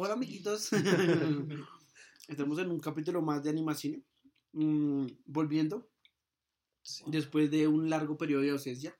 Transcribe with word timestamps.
hola 0.00 0.14
amiguitos. 0.14 0.70
Estamos 2.28 2.58
en 2.60 2.70
un 2.70 2.78
capítulo 2.78 3.20
más 3.20 3.42
de 3.42 3.50
animación. 3.50 4.04
Mm, 4.52 5.06
volviendo, 5.26 5.90
después 7.06 7.50
de 7.50 7.66
un 7.66 7.90
largo 7.90 8.16
periodo 8.16 8.42
de 8.42 8.50
ausencia, 8.50 8.96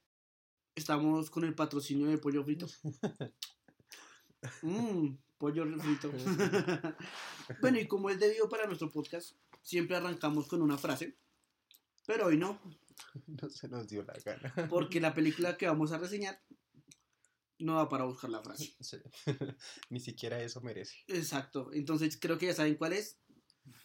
estamos 0.75 1.31
con 1.31 1.45
el 1.45 1.55
patrocinio 1.55 2.07
de 2.07 2.19
pollo 2.19 2.45
frito. 2.45 2.67
Mmm, 4.63 5.17
pollo 5.39 5.65
frito. 5.79 6.11
bueno, 7.61 7.79
y 7.79 7.87
como 7.87 8.11
es 8.11 8.19
debido 8.19 8.49
para 8.49 8.67
nuestro 8.67 8.91
podcast, 8.91 9.37
siempre 9.63 9.97
arrancamos 9.97 10.49
con 10.49 10.63
una 10.63 10.79
frase, 10.79 11.17
pero 12.07 12.27
hoy 12.27 12.37
no. 12.37 12.61
No 13.27 13.49
se 13.49 13.69
nos 13.69 13.89
dio 13.89 14.03
la 14.03 14.15
gana. 14.25 14.69
Porque 14.69 15.01
la 15.01 15.15
película 15.15 15.57
que 15.57 15.67
vamos 15.67 15.93
a 15.93 15.99
reseñar 15.99 16.43
no 17.59 17.75
va 17.75 17.89
para 17.89 18.05
buscar 18.05 18.31
la 18.31 18.43
frase. 18.43 18.77
Ni 19.91 20.01
siquiera 20.01 20.41
eso 20.43 20.61
merece. 20.61 20.97
Exacto. 21.09 21.71
Entonces 21.73 22.19
creo 22.21 22.39
que 22.39 22.47
ya 22.47 22.55
saben 22.55 22.77
cuál 22.77 22.93
es. 22.93 23.19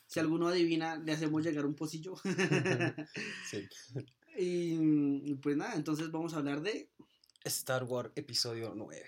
Si 0.06 0.20
alguno 0.20 0.48
adivina, 0.48 0.98
le 0.98 1.12
hacemos 1.12 1.44
llegar 1.44 1.66
un 1.66 1.76
pocillo. 1.76 2.16
sí. 3.50 3.68
Y 4.38 5.36
pues 5.36 5.58
nada, 5.58 5.76
entonces 5.76 6.10
vamos 6.12 6.34
a 6.34 6.38
hablar 6.38 6.62
de 6.62 6.90
Star 7.44 7.84
Wars 7.84 8.12
Episodio 8.16 8.74
9. 8.76 9.04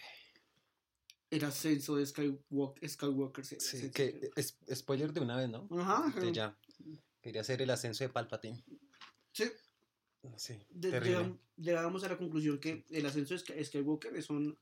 El 1.29 1.43
ascenso 1.45 1.95
de 1.95 2.05
Skywalker. 2.05 2.89
Skywalker 2.89 3.45
sí, 3.45 3.91
que 3.91 4.29
es, 4.35 4.57
spoiler 4.73 5.13
de 5.13 5.21
una 5.21 5.37
vez, 5.37 5.49
¿no? 5.49 5.67
Ajá. 5.79 6.13
ya. 6.31 6.57
Quería 7.21 7.41
hacer 7.41 7.61
el 7.61 7.69
ascenso 7.69 8.03
de 8.03 8.09
Palpatine. 8.09 8.63
Sí. 9.31 9.45
Sí, 10.37 10.57
llegamos 11.57 12.03
a 12.03 12.09
la 12.09 12.17
conclusión 12.17 12.59
que 12.59 12.85
el 12.89 13.05
ascenso 13.05 13.35
de 13.35 13.63
Skywalker 13.63 14.21
son 14.23 14.57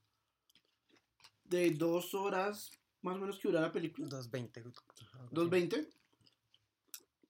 de 1.45 1.72
dos 1.72 2.14
horas 2.14 2.72
más 3.02 3.16
o 3.16 3.19
menos 3.19 3.38
que 3.38 3.50
dura 3.50 3.61
la 3.61 3.72
película. 3.72 4.08
2.20. 4.08 4.73
2.20. 5.31 5.88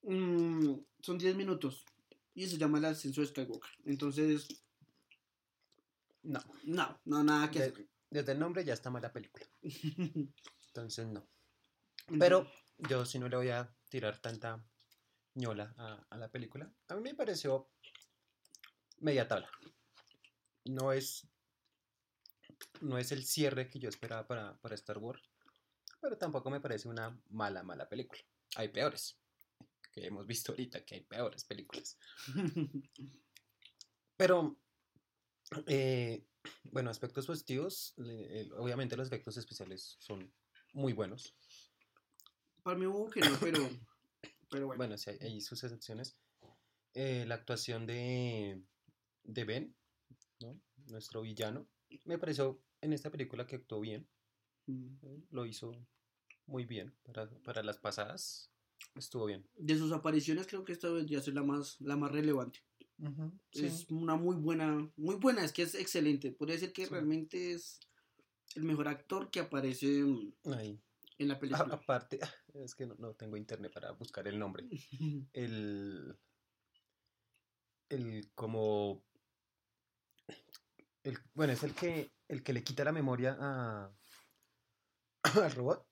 Mm, 0.03 0.75
son 1.01 1.17
10 1.17 1.35
minutos. 1.35 1.85
Y 2.35 2.47
se 2.47 2.57
llama 2.57 2.77
el 2.77 2.85
ascenso 2.85 3.21
de 3.21 3.27
Skywalker. 3.27 3.71
Entonces. 3.85 4.47
No. 6.21 6.39
No, 6.63 6.99
no, 7.05 7.23
nada 7.23 7.49
que 7.49 7.59
hacer. 7.59 7.87
Desde 8.09 8.31
el 8.33 8.39
nombre 8.39 8.63
ya 8.63 8.73
está 8.73 8.91
mal 8.91 9.01
la 9.01 9.11
película. 9.11 9.45
Entonces 10.67 11.07
no. 11.07 11.27
Pero 12.19 12.47
yo 12.77 13.05
si 13.05 13.17
no 13.17 13.27
le 13.27 13.37
voy 13.37 13.49
a 13.49 13.73
tirar 13.89 14.19
tanta 14.19 14.63
ñola 15.35 15.73
a, 15.77 16.05
a 16.09 16.17
la 16.17 16.29
película. 16.29 16.71
A 16.89 16.95
mí 16.95 17.01
me 17.01 17.15
pareció 17.15 17.69
media 19.03 19.27
tabla. 19.27 19.49
No 20.65 20.91
es, 20.91 21.27
no 22.81 22.97
es 22.97 23.11
el 23.11 23.25
cierre 23.25 23.69
que 23.69 23.79
yo 23.79 23.89
esperaba 23.89 24.25
para, 24.27 24.57
para 24.59 24.75
Star 24.75 24.97
Wars, 24.97 25.29
pero 26.01 26.17
tampoco 26.17 26.49
me 26.49 26.61
parece 26.61 26.87
una 26.87 27.17
mala, 27.29 27.63
mala 27.63 27.87
película. 27.87 28.21
Hay 28.55 28.69
peores, 28.69 29.17
que 29.91 30.07
hemos 30.07 30.25
visto 30.25 30.51
ahorita 30.51 30.83
que 30.83 30.95
hay 30.95 31.01
peores 31.01 31.45
películas. 31.45 31.97
pero, 34.17 34.57
eh, 35.67 36.25
bueno, 36.63 36.89
aspectos 36.89 37.25
positivos, 37.25 37.95
obviamente 38.57 38.97
los 38.97 39.07
efectos 39.07 39.37
especiales 39.37 39.95
son 39.99 40.33
muy 40.73 40.93
buenos. 40.93 41.35
Para 42.63 42.77
mí 42.77 42.85
hubo 42.85 43.09
que 43.09 43.21
no, 43.21 43.37
pero, 43.39 43.69
pero 44.49 44.67
bueno. 44.67 44.77
Bueno, 44.77 44.97
sí, 44.97 45.11
hay, 45.21 45.41
sus 45.41 45.63
excepciones. 45.63 46.19
Eh, 46.93 47.25
la 47.27 47.35
actuación 47.35 47.85
de, 47.85 48.63
de 49.23 49.43
Ben, 49.45 49.75
¿no? 50.39 50.59
nuestro 50.87 51.21
villano, 51.21 51.67
me 52.05 52.17
pareció 52.17 52.61
en 52.81 52.93
esta 52.93 53.09
película 53.09 53.45
que 53.45 53.55
actuó 53.55 53.79
bien. 53.79 54.07
Mm. 54.67 54.95
Lo 55.31 55.45
hizo 55.45 55.75
muy 56.45 56.65
bien 56.65 56.93
para, 57.43 57.63
las 57.63 57.77
pasadas. 57.77 58.51
Estuvo 58.95 59.25
bien. 59.25 59.47
De 59.57 59.77
sus 59.77 59.91
apariciones 59.91 60.47
creo 60.47 60.63
que 60.63 60.73
esta 60.73 60.89
vendría 60.89 61.19
a 61.19 61.21
ser 61.21 61.33
la 61.33 61.43
más, 61.43 61.79
la 61.79 61.95
más 61.95 62.11
relevante. 62.11 62.59
Es 63.51 63.89
una 63.89 64.15
muy 64.15 64.35
buena, 64.35 64.89
muy 64.95 65.15
buena, 65.15 65.43
es 65.43 65.51
que 65.51 65.63
es 65.63 65.75
excelente. 65.75 66.31
Podría 66.31 66.55
decir 66.55 66.71
que 66.71 66.85
realmente 66.85 67.51
es 67.51 67.79
el 68.55 68.63
mejor 68.63 68.87
actor 68.87 69.29
que 69.29 69.41
aparece 69.41 69.99
en 69.99 71.27
la 71.27 71.39
película. 71.39 71.75
aparte, 71.75 72.19
es 72.53 72.75
que 72.75 72.85
no, 72.85 72.95
no, 72.95 73.13
tengo 73.13 73.35
internet 73.35 73.73
para 73.73 73.91
buscar 73.91 74.27
el 74.27 74.39
nombre. 74.39 74.67
el, 75.33 76.17
el 77.89 78.31
como 78.35 79.03
bueno, 81.33 81.53
es 81.53 81.63
el 81.63 81.73
que, 81.73 82.11
el 82.27 82.43
que 82.43 82.53
le 82.53 82.63
quita 82.63 82.83
la 82.83 82.91
memoria 82.91 83.37
a, 83.39 83.91
al 85.43 85.51
robot. 85.51 85.85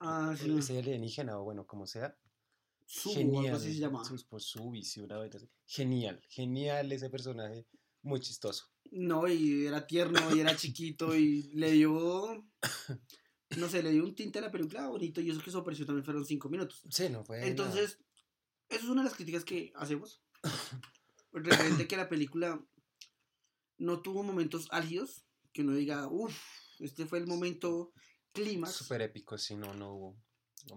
Ah, 0.00 0.34
sí. 0.38 0.56
Ese 0.56 0.78
alienígena 0.78 1.38
o 1.38 1.44
bueno, 1.44 1.66
como 1.66 1.86
sea. 1.86 2.16
genial. 2.86 3.54
Así 3.54 3.74
se 3.74 3.80
llama. 3.80 4.02
Una 4.02 5.18
vez. 5.18 5.48
Genial, 5.66 6.22
genial 6.28 6.92
ese 6.92 7.10
personaje. 7.10 7.66
Muy 8.02 8.20
chistoso. 8.20 8.66
No, 8.90 9.26
y 9.28 9.66
era 9.66 9.86
tierno, 9.86 10.34
y 10.34 10.40
era 10.40 10.56
chiquito, 10.56 11.14
y 11.14 11.50
le 11.54 11.72
dio. 11.72 12.46
No 13.56 13.68
sé, 13.68 13.82
le 13.82 13.90
dio 13.90 14.04
un 14.04 14.14
tinte 14.14 14.38
a 14.38 14.42
la 14.42 14.50
película 14.50 14.88
bonito, 14.88 15.20
y 15.20 15.30
eso 15.30 15.40
que 15.40 15.50
su 15.50 15.58
aparición 15.58 15.86
también 15.86 16.04
fueron 16.04 16.24
cinco 16.24 16.48
minutos. 16.48 16.82
Sí, 16.90 17.08
no 17.08 17.24
fue. 17.24 17.46
Entonces, 17.46 17.98
eso 18.68 18.84
es 18.84 18.88
una 18.88 19.02
de 19.02 19.08
las 19.08 19.16
críticas 19.16 19.44
que 19.44 19.72
hacemos. 19.74 20.22
Realmente 21.32 21.88
que 21.88 21.96
la 21.96 22.08
película 22.08 22.62
no 23.78 24.00
tuvo 24.00 24.22
momentos 24.22 24.66
álgidos, 24.70 25.24
que 25.52 25.62
uno 25.62 25.74
diga, 25.74 26.08
uff, 26.08 26.36
este 26.80 27.06
fue 27.06 27.18
el 27.18 27.26
momento 27.26 27.92
clímax. 28.32 28.74
Súper 28.74 29.02
épico, 29.02 29.38
si 29.38 29.56
no, 29.56 29.74
no 29.74 29.94
hubo. 29.94 30.16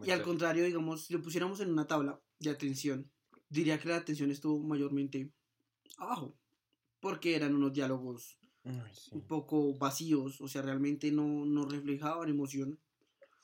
Y 0.03 0.11
al 0.11 0.21
contrario, 0.21 0.63
digamos, 0.63 1.05
si 1.05 1.13
lo 1.13 1.21
pusiéramos 1.21 1.59
en 1.59 1.71
una 1.71 1.87
tabla 1.87 2.21
de 2.39 2.49
atención, 2.49 3.11
diría 3.49 3.79
que 3.79 3.89
la 3.89 3.97
atención 3.97 4.31
estuvo 4.31 4.59
mayormente 4.59 5.31
abajo, 5.97 6.37
porque 6.99 7.35
eran 7.35 7.55
unos 7.55 7.73
diálogos 7.73 8.37
un 8.63 9.25
poco 9.27 9.75
vacíos, 9.75 10.39
o 10.39 10.47
sea, 10.47 10.61
realmente 10.61 11.11
no, 11.11 11.45
no 11.45 11.65
reflejaban 11.65 12.29
emoción. 12.29 12.79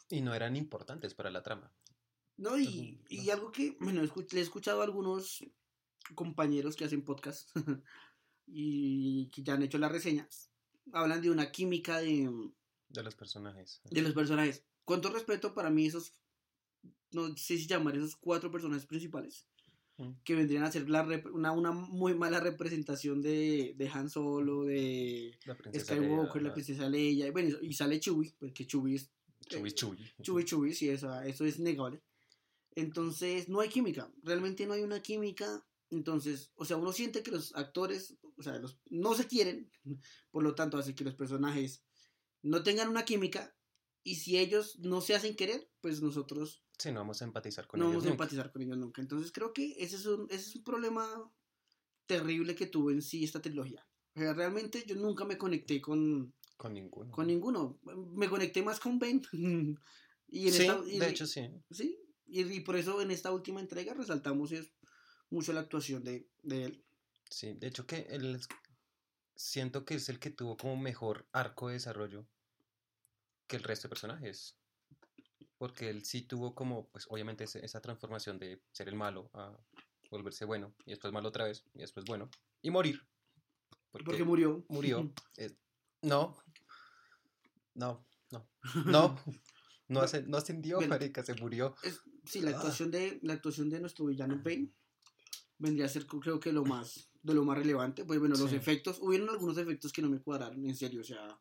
Y 0.10 0.22
no 0.22 0.34
eran 0.34 0.56
importantes 0.56 1.14
para 1.16 1.32
la 1.32 1.44
trama. 1.44 1.74
No, 2.38 2.58
y, 2.58 3.02
y 3.10 3.30
algo 3.32 3.52
que, 3.52 3.76
bueno, 3.80 4.02
le 4.02 4.40
he 4.40 4.44
escuchado 4.44 4.82
a 4.82 4.84
algunos 4.84 5.44
compañeros 6.14 6.76
que 6.76 6.86
hacen 6.86 7.04
podcast 7.04 7.50
y 8.48 9.28
que 9.30 9.44
ya 9.44 9.54
han 9.54 9.64
hecho 9.64 9.78
la 9.78 9.90
reseña, 9.90 10.28
hablan 10.94 11.22
de 11.22 11.30
una 11.30 11.52
química 11.52 12.00
de... 12.00 12.30
De 12.90 13.04
los 13.04 13.16
personajes. 13.16 13.82
De 13.92 14.02
los 14.02 14.14
personajes. 14.14 14.64
Cuánto 14.86 15.10
respeto 15.10 15.54
para 15.54 15.70
mí 15.70 15.86
esos, 15.86 16.14
no 17.12 17.36
sé 17.36 17.58
si 17.58 17.68
llamar 17.68 17.98
esos 17.98 18.16
cuatro 18.16 18.50
personajes 18.50 18.86
principales, 18.86 19.46
mm. 19.98 20.12
que 20.24 20.36
vendrían 20.36 20.64
a 20.64 20.72
ser 20.72 20.90
la 20.90 21.04
una, 21.34 21.52
una 21.52 21.72
muy 21.74 22.14
mala 22.16 22.40
representación 22.40 23.22
de, 23.22 23.76
de 23.78 23.90
Han 23.90 24.10
Solo, 24.10 24.64
de 24.64 25.38
Skywalker, 25.78 26.42
la 26.42 26.54
princesa 26.54 26.90
Leia, 26.90 27.30
bueno, 27.32 27.58
y 27.62 27.74
sale 27.74 28.00
Chewie, 28.00 28.34
porque 28.40 28.66
Chewie 28.66 28.96
es... 28.96 29.12
Chewie, 29.48 29.72
Chewie. 29.72 30.14
Chewie, 30.22 30.46
Chewie, 30.46 30.74
sí, 30.74 30.90
eso, 30.90 31.22
eso 31.22 31.46
es 31.46 31.60
negable. 31.60 32.02
Entonces, 32.76 33.50
no 33.50 33.60
hay 33.60 33.70
química, 33.70 34.10
realmente 34.24 34.66
no 34.66 34.74
hay 34.74 34.84
una 34.84 35.02
química 35.02 35.66
entonces, 35.90 36.52
o 36.56 36.66
sea, 36.66 36.78
uno 36.78 36.92
siente 36.92 37.24
que 37.24 37.32
los 37.32 37.56
actores, 37.56 38.16
o 38.38 38.44
sea, 38.44 38.58
los, 38.60 38.80
no 38.90 39.16
se 39.16 39.28
quieren, 39.28 39.72
por 40.32 40.44
lo 40.44 40.56
tanto 40.56 40.78
hace 40.78 40.96
que 40.96 41.04
los 41.04 41.16
personajes 41.16 41.84
no 42.42 42.64
tengan 42.64 42.90
una 42.90 43.06
química 43.06 43.56
y 44.04 44.16
si 44.16 44.38
ellos 44.38 44.80
no 44.80 45.02
se 45.02 45.16
hacen 45.16 45.36
querer, 45.36 45.70
pues 45.82 46.02
nosotros... 46.02 46.64
Sí, 46.78 46.92
no 46.92 47.00
vamos 47.00 47.22
a 47.22 47.26
empatizar 47.26 47.68
con 47.68 47.80
ellos. 47.80 47.90
No 47.90 47.98
vamos 47.98 48.08
a 48.08 48.12
empatizar 48.12 48.52
con 48.52 48.62
ellos 48.62 48.78
nunca. 48.78 49.02
Entonces 49.02 49.32
creo 49.32 49.54
que 49.54 49.76
ese 49.80 49.98
es 49.98 50.06
un, 50.06 50.28
ese 50.30 50.50
es 50.50 50.56
un 50.56 50.64
problema 50.64 51.32
terrible 52.06 52.56
que 52.56 52.68
tuvo 52.68 52.92
en 52.92 53.02
sí 53.02 53.24
esta 53.24 53.42
trilogía. 53.42 53.86
O 54.16 54.20
sea, 54.20 54.34
realmente 54.34 54.84
yo 54.88 54.96
nunca 54.96 55.26
me 55.26 55.38
conecté 55.38 55.82
con... 55.82 56.34
Con 56.56 56.74
ninguno. 56.74 57.12
Con 57.12 57.28
ninguno. 57.28 57.80
Me 58.16 58.30
conecté 58.30 58.64
más 58.64 58.80
con 58.80 58.98
Ben. 58.98 59.22
y 60.28 60.48
en 60.48 60.54
sí, 60.54 61.00
de 61.00 61.10
hecho 61.10 61.28
sí. 61.28 61.50
Sí, 61.70 62.00
y, 62.26 62.42
y, 62.42 62.60
por 62.62 62.76
eso 62.78 63.02
en 63.02 63.12
esta 63.12 63.32
última 63.32 63.60
entrega 63.60 63.94
resaltamos 63.94 64.52
es 64.52 64.72
mucho 65.30 65.54
la 65.54 65.62
actuación 65.62 66.04
de, 66.04 66.28
él. 66.44 66.84
Sí, 67.30 67.54
de 67.54 67.68
hecho 67.68 67.86
que 67.86 68.08
él 68.10 68.40
siento 69.36 69.86
que 69.86 69.96
es 69.96 70.10
el 70.10 70.20
que 70.20 70.30
tuvo 70.30 70.58
como 70.58 70.78
mejor 70.78 71.28
arco 71.32 71.68
de 71.68 71.76
desarrollo 71.76 72.28
que 73.48 73.56
el 73.56 73.64
resto 73.64 73.88
de 73.88 73.90
personajes. 73.90 74.58
Porque 75.58 75.90
él 75.90 76.06
sí 76.06 76.22
tuvo 76.22 76.54
como, 76.54 76.90
pues 76.90 77.08
obviamente 77.10 77.46
esa 77.46 77.82
transformación 77.82 78.38
de 78.38 78.62
ser 78.72 78.90
el 78.90 78.96
malo 78.96 79.30
a 79.34 79.58
volverse 80.12 80.46
bueno, 80.46 80.76
y 80.86 80.92
después 80.92 81.12
malo 81.12 81.30
otra 81.30 81.46
vez, 81.46 81.66
y 81.74 81.80
después 81.80 82.06
bueno, 82.06 82.30
y 82.62 82.70
morir. 82.70 83.02
Porque, 83.92 84.24
murió. 84.24 84.64
Murió. 84.70 85.12
no, 86.04 86.38
no, 87.74 88.08
no, 88.32 88.48
no. 88.86 89.20
No, 89.90 90.02
no 90.26 90.38
ascendió, 90.38 90.82
marica, 90.82 91.24
se 91.24 91.34
murió. 91.36 91.76
sí, 92.26 92.42
la 92.42 92.52
ah. 92.52 92.56
actuación, 92.56 92.92
de, 92.92 93.20
la 93.24 93.34
actuación 93.34 93.70
de 93.70 93.80
nuestro 93.80 94.06
villano 94.06 94.42
Bane 94.44 94.74
vendría 95.58 95.86
a 95.86 95.90
ser 95.90 96.06
creo 96.06 96.40
que 96.40 96.52
lo 96.52 96.66
más 96.66 97.10
de 97.28 97.36
lo 97.36 97.46
más 97.46 97.58
relevante 97.58 98.06
pues 98.06 98.20
bueno 98.20 98.36
los 98.36 98.52
efectos 98.54 98.98
hubieron 99.02 99.30
algunos 99.30 99.58
efectos 99.58 99.92
que 99.94 100.02
no 100.02 100.10
me 100.10 100.20
cuadraron 100.20 100.66
en 100.66 100.76
serio 100.76 101.02
o 101.02 101.04
sea 101.04 101.40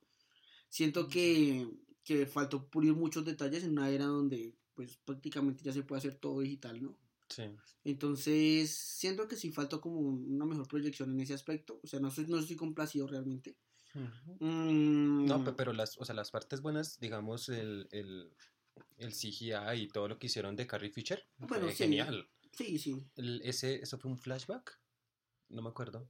siento 0.68 1.08
que 1.08 1.68
que 2.04 2.26
faltó 2.26 2.68
pulir 2.68 2.92
muchos 2.94 3.24
detalles 3.24 3.64
en 3.64 3.72
una 3.72 3.88
era 3.90 4.04
donde 4.06 4.54
pues 4.74 4.96
prácticamente 5.04 5.62
ya 5.64 5.72
se 5.72 5.82
puede 5.82 5.98
hacer 6.00 6.14
todo 6.16 6.40
digital, 6.40 6.80
¿no? 6.82 6.98
Sí. 7.30 7.44
Entonces, 7.82 8.70
siento 8.70 9.26
que 9.26 9.34
sí 9.36 9.50
faltó 9.50 9.80
como 9.80 9.98
una 10.00 10.44
mejor 10.44 10.68
proyección 10.68 11.10
en 11.12 11.20
ese 11.20 11.32
aspecto. 11.34 11.80
O 11.82 11.86
sea, 11.88 11.98
no 11.98 12.08
estoy, 12.08 12.26
no 12.26 12.38
estoy 12.38 12.56
complacido 12.56 13.06
realmente. 13.08 13.56
Mm, 14.38 15.24
No, 15.26 15.42
pe- 15.44 15.52
pero 15.52 15.72
las, 15.72 15.96
o 15.98 16.04
sea, 16.04 16.14
las 16.14 16.30
partes 16.30 16.60
buenas, 16.60 17.00
digamos, 17.00 17.48
el, 17.48 17.88
el, 17.90 18.30
el 18.98 19.12
CGI 19.14 19.54
y 19.82 19.88
todo 19.88 20.08
lo 20.08 20.18
que 20.18 20.26
hicieron 20.26 20.54
de 20.56 20.66
Carrie 20.66 20.90
Fisher, 20.90 21.26
Bueno, 21.38 21.64
fue 21.64 21.72
sí. 21.72 21.78
genial. 21.84 22.28
Sí, 22.52 22.78
sí. 22.78 23.02
El- 23.16 23.40
ese, 23.42 23.76
¿Eso 23.82 23.98
fue 23.98 24.10
un 24.10 24.18
flashback? 24.18 24.78
No 25.48 25.62
me 25.62 25.68
acuerdo. 25.68 26.08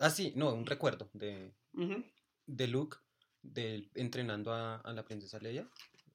Ah, 0.00 0.10
sí, 0.10 0.32
no, 0.36 0.52
un 0.52 0.66
recuerdo 0.66 1.08
de, 1.12 1.54
Ujú. 1.72 2.04
de 2.46 2.68
Luke 2.68 2.98
de, 3.42 3.88
entrenando 3.94 4.52
a, 4.52 4.76
a 4.76 4.92
la 4.92 5.04
princesa 5.04 5.38
Leia 5.38 5.68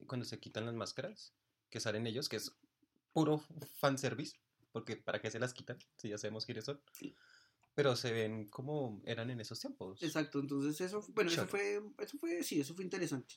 cuando 0.07 0.25
se 0.25 0.39
quitan 0.39 0.65
las 0.65 0.75
máscaras 0.75 1.33
que 1.69 1.79
salen 1.79 2.07
ellos, 2.07 2.29
que 2.29 2.37
es 2.37 2.57
puro 3.13 3.43
fanservice, 3.75 4.37
porque 4.71 4.97
¿para 4.97 5.21
qué 5.21 5.31
se 5.31 5.39
las 5.39 5.53
quitan? 5.53 5.77
Si 5.97 6.09
ya 6.09 6.17
sabemos 6.17 6.45
quiénes 6.45 6.65
son. 6.65 6.81
Pero 7.75 7.95
se 7.95 8.11
ven 8.11 8.49
como 8.49 9.01
eran 9.05 9.29
en 9.29 9.39
esos 9.39 9.59
tiempos. 9.59 10.01
Exacto, 10.01 10.39
entonces 10.39 10.81
eso, 10.81 11.05
bueno, 11.13 11.31
eso 11.31 11.47
fue, 11.47 11.81
eso 11.99 12.17
fue, 12.17 12.43
sí, 12.43 12.59
eso 12.59 12.73
fue 12.73 12.83
interesante. 12.83 13.35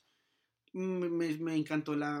Me 0.73 1.55
encantó 1.55 1.95
la, 1.95 2.19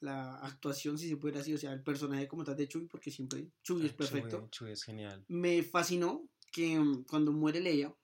la 0.00 0.36
actuación, 0.38 0.98
si 0.98 1.08
se 1.08 1.16
puede 1.16 1.38
decir, 1.38 1.54
o 1.54 1.58
sea, 1.58 1.72
el 1.72 1.82
personaje 1.82 2.26
como 2.28 2.42
tal 2.44 2.56
de 2.56 2.66
Chuy, 2.68 2.86
porque 2.86 3.10
siempre 3.10 3.48
Chuy 3.62 3.86
es 3.86 3.92
Ah, 3.92 3.96
perfecto. 3.96 4.48
Chewie 4.50 4.72
es 4.72 4.82
genial. 4.82 5.24
Me 5.28 5.62
fascinó 5.62 6.28
que 6.52 6.78
mm, 6.78 7.04
cuando 7.04 7.32
muere 7.32 7.60
Leia, 7.60 7.94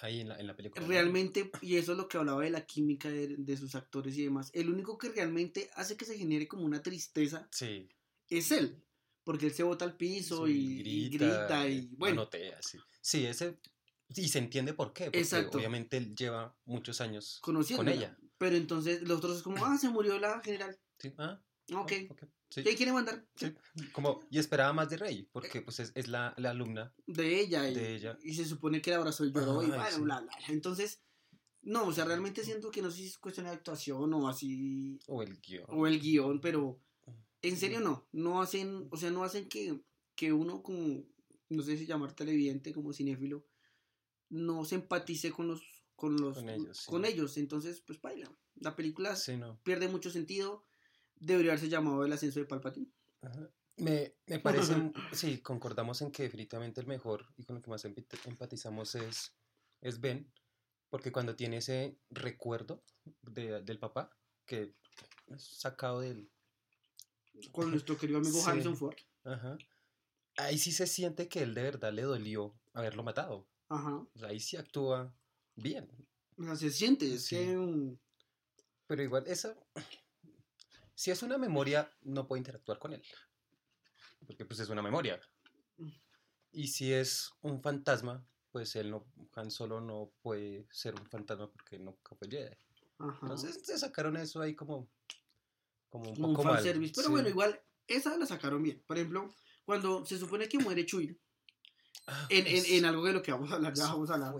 Ahí 0.00 0.20
en 0.20 0.28
la, 0.28 0.36
en 0.40 0.48
la 0.48 0.56
película. 0.56 0.84
realmente, 0.84 1.48
y 1.62 1.76
eso 1.76 1.92
es 1.92 1.98
lo 1.98 2.08
que 2.08 2.18
hablaba 2.18 2.42
de 2.42 2.50
la 2.50 2.66
química 2.66 3.08
de, 3.08 3.36
de 3.38 3.56
sus 3.56 3.76
actores 3.76 4.16
y 4.18 4.24
demás, 4.24 4.50
el 4.52 4.68
único 4.68 4.98
que 4.98 5.10
realmente 5.10 5.70
hace 5.76 5.96
que 5.96 6.04
se 6.04 6.18
genere 6.18 6.48
como 6.48 6.64
una 6.64 6.82
tristeza 6.82 7.46
Sí. 7.52 7.88
es 8.28 8.50
él, 8.50 8.82
porque 9.22 9.46
él 9.46 9.52
se 9.52 9.62
bota 9.62 9.84
al 9.84 9.96
piso 9.96 10.46
sí, 10.46 10.82
y, 10.84 11.04
y 11.06 11.08
grita, 11.10 11.68
y 11.68 11.86
bueno, 11.96 12.16
manotea, 12.22 12.60
sí. 12.62 12.78
Sí, 13.00 13.24
ese. 13.26 13.58
Y 14.16 14.26
se 14.28 14.40
entiende 14.40 14.74
por 14.74 14.92
qué. 14.92 15.04
Porque 15.04 15.20
Exacto. 15.20 15.56
obviamente 15.58 15.96
él 15.98 16.16
lleva 16.16 16.52
muchos 16.64 17.00
años 17.00 17.38
conociendo. 17.40 17.84
con 17.84 17.92
ella. 17.92 18.18
Pero 18.38 18.56
entonces 18.56 19.02
los 19.02 19.18
otros 19.18 19.36
es 19.36 19.42
como, 19.44 19.64
ah, 19.64 19.78
se 19.78 19.88
murió 19.88 20.18
la 20.18 20.40
general. 20.40 20.76
Sí, 21.00 21.12
ah, 21.18 21.42
Ok. 21.72 21.92
ah, 21.92 22.12
ok, 22.12 22.22
sí, 22.50 22.62
¿Quién 22.62 22.76
quiere 22.76 22.92
mandar? 22.92 23.26
sí. 23.36 23.52
Como, 23.92 24.20
y 24.30 24.38
esperaba 24.38 24.72
más 24.72 24.90
de 24.90 24.96
Rey, 24.96 25.28
porque 25.32 25.62
pues 25.62 25.80
es, 25.80 25.92
es 25.94 26.08
la, 26.08 26.34
la 26.36 26.50
alumna. 26.50 26.92
De 27.06 27.40
ella. 27.40 27.68
Y, 27.70 27.74
De 27.74 27.94
ella. 27.94 28.18
y 28.22 28.34
se 28.34 28.44
supone 28.44 28.82
que 28.82 28.90
la 28.90 28.96
abrazó 28.98 29.24
y 29.24 29.32
lloró 29.32 29.62
y 29.62 29.66
sí. 29.66 29.72
bla, 29.72 30.20
bla. 30.20 30.28
Entonces, 30.48 31.02
no, 31.62 31.86
o 31.86 31.92
sea, 31.92 32.04
realmente 32.04 32.44
siento 32.44 32.70
que 32.70 32.82
no 32.82 32.90
sé 32.90 32.98
si 32.98 33.06
es 33.06 33.18
cuestión 33.18 33.46
de 33.46 33.52
actuación 33.52 34.12
o 34.14 34.28
así, 34.28 34.98
O 35.06 35.22
el 35.22 35.40
guion. 35.40 35.64
o 35.68 35.86
el 35.86 36.00
guion, 36.00 36.40
pero 36.40 36.80
en 37.42 37.56
serio 37.56 37.80
no, 37.80 38.08
no 38.12 38.42
hacen, 38.42 38.88
o 38.90 38.96
sea, 38.96 39.10
no 39.10 39.24
hacen 39.24 39.48
que, 39.48 39.80
que 40.14 40.32
uno 40.32 40.62
como, 40.62 41.04
no 41.48 41.62
sé 41.62 41.76
si 41.76 41.86
llamar 41.86 42.14
televidente, 42.14 42.72
como 42.74 42.92
cinéfilo, 42.92 43.46
no 44.28 44.64
se 44.64 44.76
empatice 44.76 45.30
con 45.32 45.48
los, 45.48 45.62
con 45.96 46.16
los, 46.16 46.36
Con 46.38 46.48
ellos, 46.48 46.84
con 46.86 47.04
ellos. 47.04 47.36
entonces, 47.36 47.80
pues 47.80 48.00
baila. 48.00 48.30
La 48.56 48.74
película 48.76 49.16
no. 49.38 49.58
pierde 49.62 49.88
mucho 49.88 50.10
sentido, 50.10 50.64
debería 51.20 51.52
haberse 51.52 51.68
llamado 51.68 52.04
El 52.04 52.12
ascenso 52.12 52.40
de 52.40 52.46
Palpatine. 52.46 52.90
Ajá. 53.22 53.48
Me, 53.76 54.14
me 54.26 54.38
parece, 54.74 54.92
sí, 55.12 55.40
concordamos 55.40 56.02
en 56.02 56.10
que 56.10 56.24
definitivamente 56.24 56.80
el 56.80 56.86
mejor 56.88 57.26
y 57.36 57.44
con 57.44 57.56
el 57.56 57.62
que 57.62 57.70
más 57.70 57.84
empatizamos 57.84 58.94
es, 58.96 59.32
es 59.80 60.00
Ben, 60.00 60.30
porque 60.90 61.12
cuando 61.12 61.36
tiene 61.36 61.58
ese 61.58 61.98
recuerdo 62.10 62.82
de- 63.22 63.62
del 63.62 63.78
papá, 63.78 64.10
que 64.44 64.74
es 65.28 65.42
sacado 65.42 66.00
del... 66.00 66.30
Con 67.52 67.70
nuestro 67.70 67.96
querido 67.96 68.18
amigo 68.18 68.38
Sí. 68.40 68.50
Harrison 68.50 68.76
Ford. 68.76 68.96
Ajá, 69.24 69.56
ahí 70.36 70.58
sí 70.58 70.72
se 70.72 70.86
siente 70.86 71.28
que 71.28 71.42
él 71.42 71.54
de 71.54 71.62
verdad 71.62 71.92
le 71.92 72.02
dolió 72.02 72.58
haberlo 72.72 73.02
matado. 73.02 73.48
Ajá. 73.68 74.04
Ahí 74.22 74.40
sí 74.40 74.56
actúa 74.56 75.14
bien, 75.54 75.88
O 76.36 76.42
sea, 76.44 76.56
se 76.56 76.70
siente, 76.70 77.14
es 77.14 77.24
Sí. 77.26 77.36
que... 77.36 77.96
pero 78.86 79.02
igual 79.02 79.24
eso, 79.26 79.54
si 81.00 81.10
es 81.10 81.22
una 81.22 81.38
memoria, 81.38 81.90
no 82.02 82.26
puede 82.28 82.40
interactuar 82.40 82.78
con 82.78 82.92
él, 82.92 83.02
porque 84.26 84.44
pues 84.44 84.60
es 84.60 84.68
una 84.68 84.82
memoria. 84.82 85.18
Y 86.52 86.68
si 86.68 86.92
es 86.92 87.30
un 87.40 87.62
fantasma, 87.62 88.22
pues 88.50 88.76
él 88.76 88.90
no, 88.90 89.06
Han 89.34 89.50
Solo 89.50 89.80
no 89.80 90.12
puede 90.20 90.66
ser 90.70 90.94
un 91.00 91.06
fantasma 91.06 91.50
porque 91.50 91.78
nunca 91.78 92.14
fue 92.16 92.28
Jedi. 92.28 92.54
Ajá. 92.98 93.18
Entonces 93.22 93.60
se 93.64 93.78
sacaron 93.78 94.18
eso 94.18 94.42
ahí 94.42 94.54
como, 94.54 94.90
como 95.88 96.10
un 96.10 96.14
como 96.16 96.28
un 96.28 96.34
poco 96.34 96.44
mal. 96.44 96.56
fanservice. 96.56 96.92
Pero 96.94 97.06
sí. 97.06 97.12
bueno, 97.12 97.28
igual, 97.30 97.58
esa 97.86 98.18
la 98.18 98.26
sacaron 98.26 98.62
bien. 98.62 98.82
Por 98.86 98.98
ejemplo, 98.98 99.34
cuando 99.64 100.04
se 100.04 100.18
supone 100.18 100.50
que 100.50 100.58
muere 100.58 100.84
Chuy, 100.84 101.18
Ah, 102.06 102.26
en, 102.28 102.46
en, 102.46 102.52
pues, 102.54 102.70
en 102.72 102.84
algo 102.84 103.04
de 103.04 103.12
lo 103.12 103.22
que 103.22 103.30
vamos 103.32 103.50
a 103.52 103.54
hablar, 103.54 103.72
ya 103.74 103.84
vamos 103.84 104.10
a 104.10 104.14
hablar, 104.14 104.34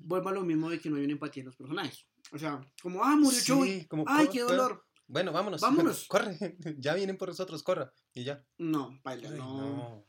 vuelvo 0.00 0.28
a 0.28 0.32
lo 0.32 0.44
mismo 0.44 0.70
de 0.70 0.78
que 0.80 0.88
no 0.88 0.96
hay 0.96 1.04
una 1.04 1.12
empatía 1.14 1.40
en 1.42 1.46
los 1.46 1.56
personajes. 1.56 2.06
O 2.30 2.38
sea, 2.38 2.60
como, 2.80 3.02
ah, 3.04 3.16
murió 3.16 3.38
Sí, 3.40 3.46
Chuy. 3.46 3.86
como, 3.86 4.04
Ay, 4.06 4.26
"Oh, 4.28 4.32
qué 4.32 4.40
dolor. 4.42 4.87
Bueno, 5.08 5.32
vámonos. 5.32 5.60
Vámonos. 5.60 6.06
Corre, 6.08 6.36
ya 6.78 6.94
vienen 6.94 7.16
por 7.16 7.28
nosotros, 7.28 7.62
corra. 7.62 7.92
Y 8.14 8.24
ya. 8.24 8.44
No, 8.58 9.00
baila, 9.02 9.30
Ay, 9.30 9.38
no, 9.38 9.56
no. 9.60 10.04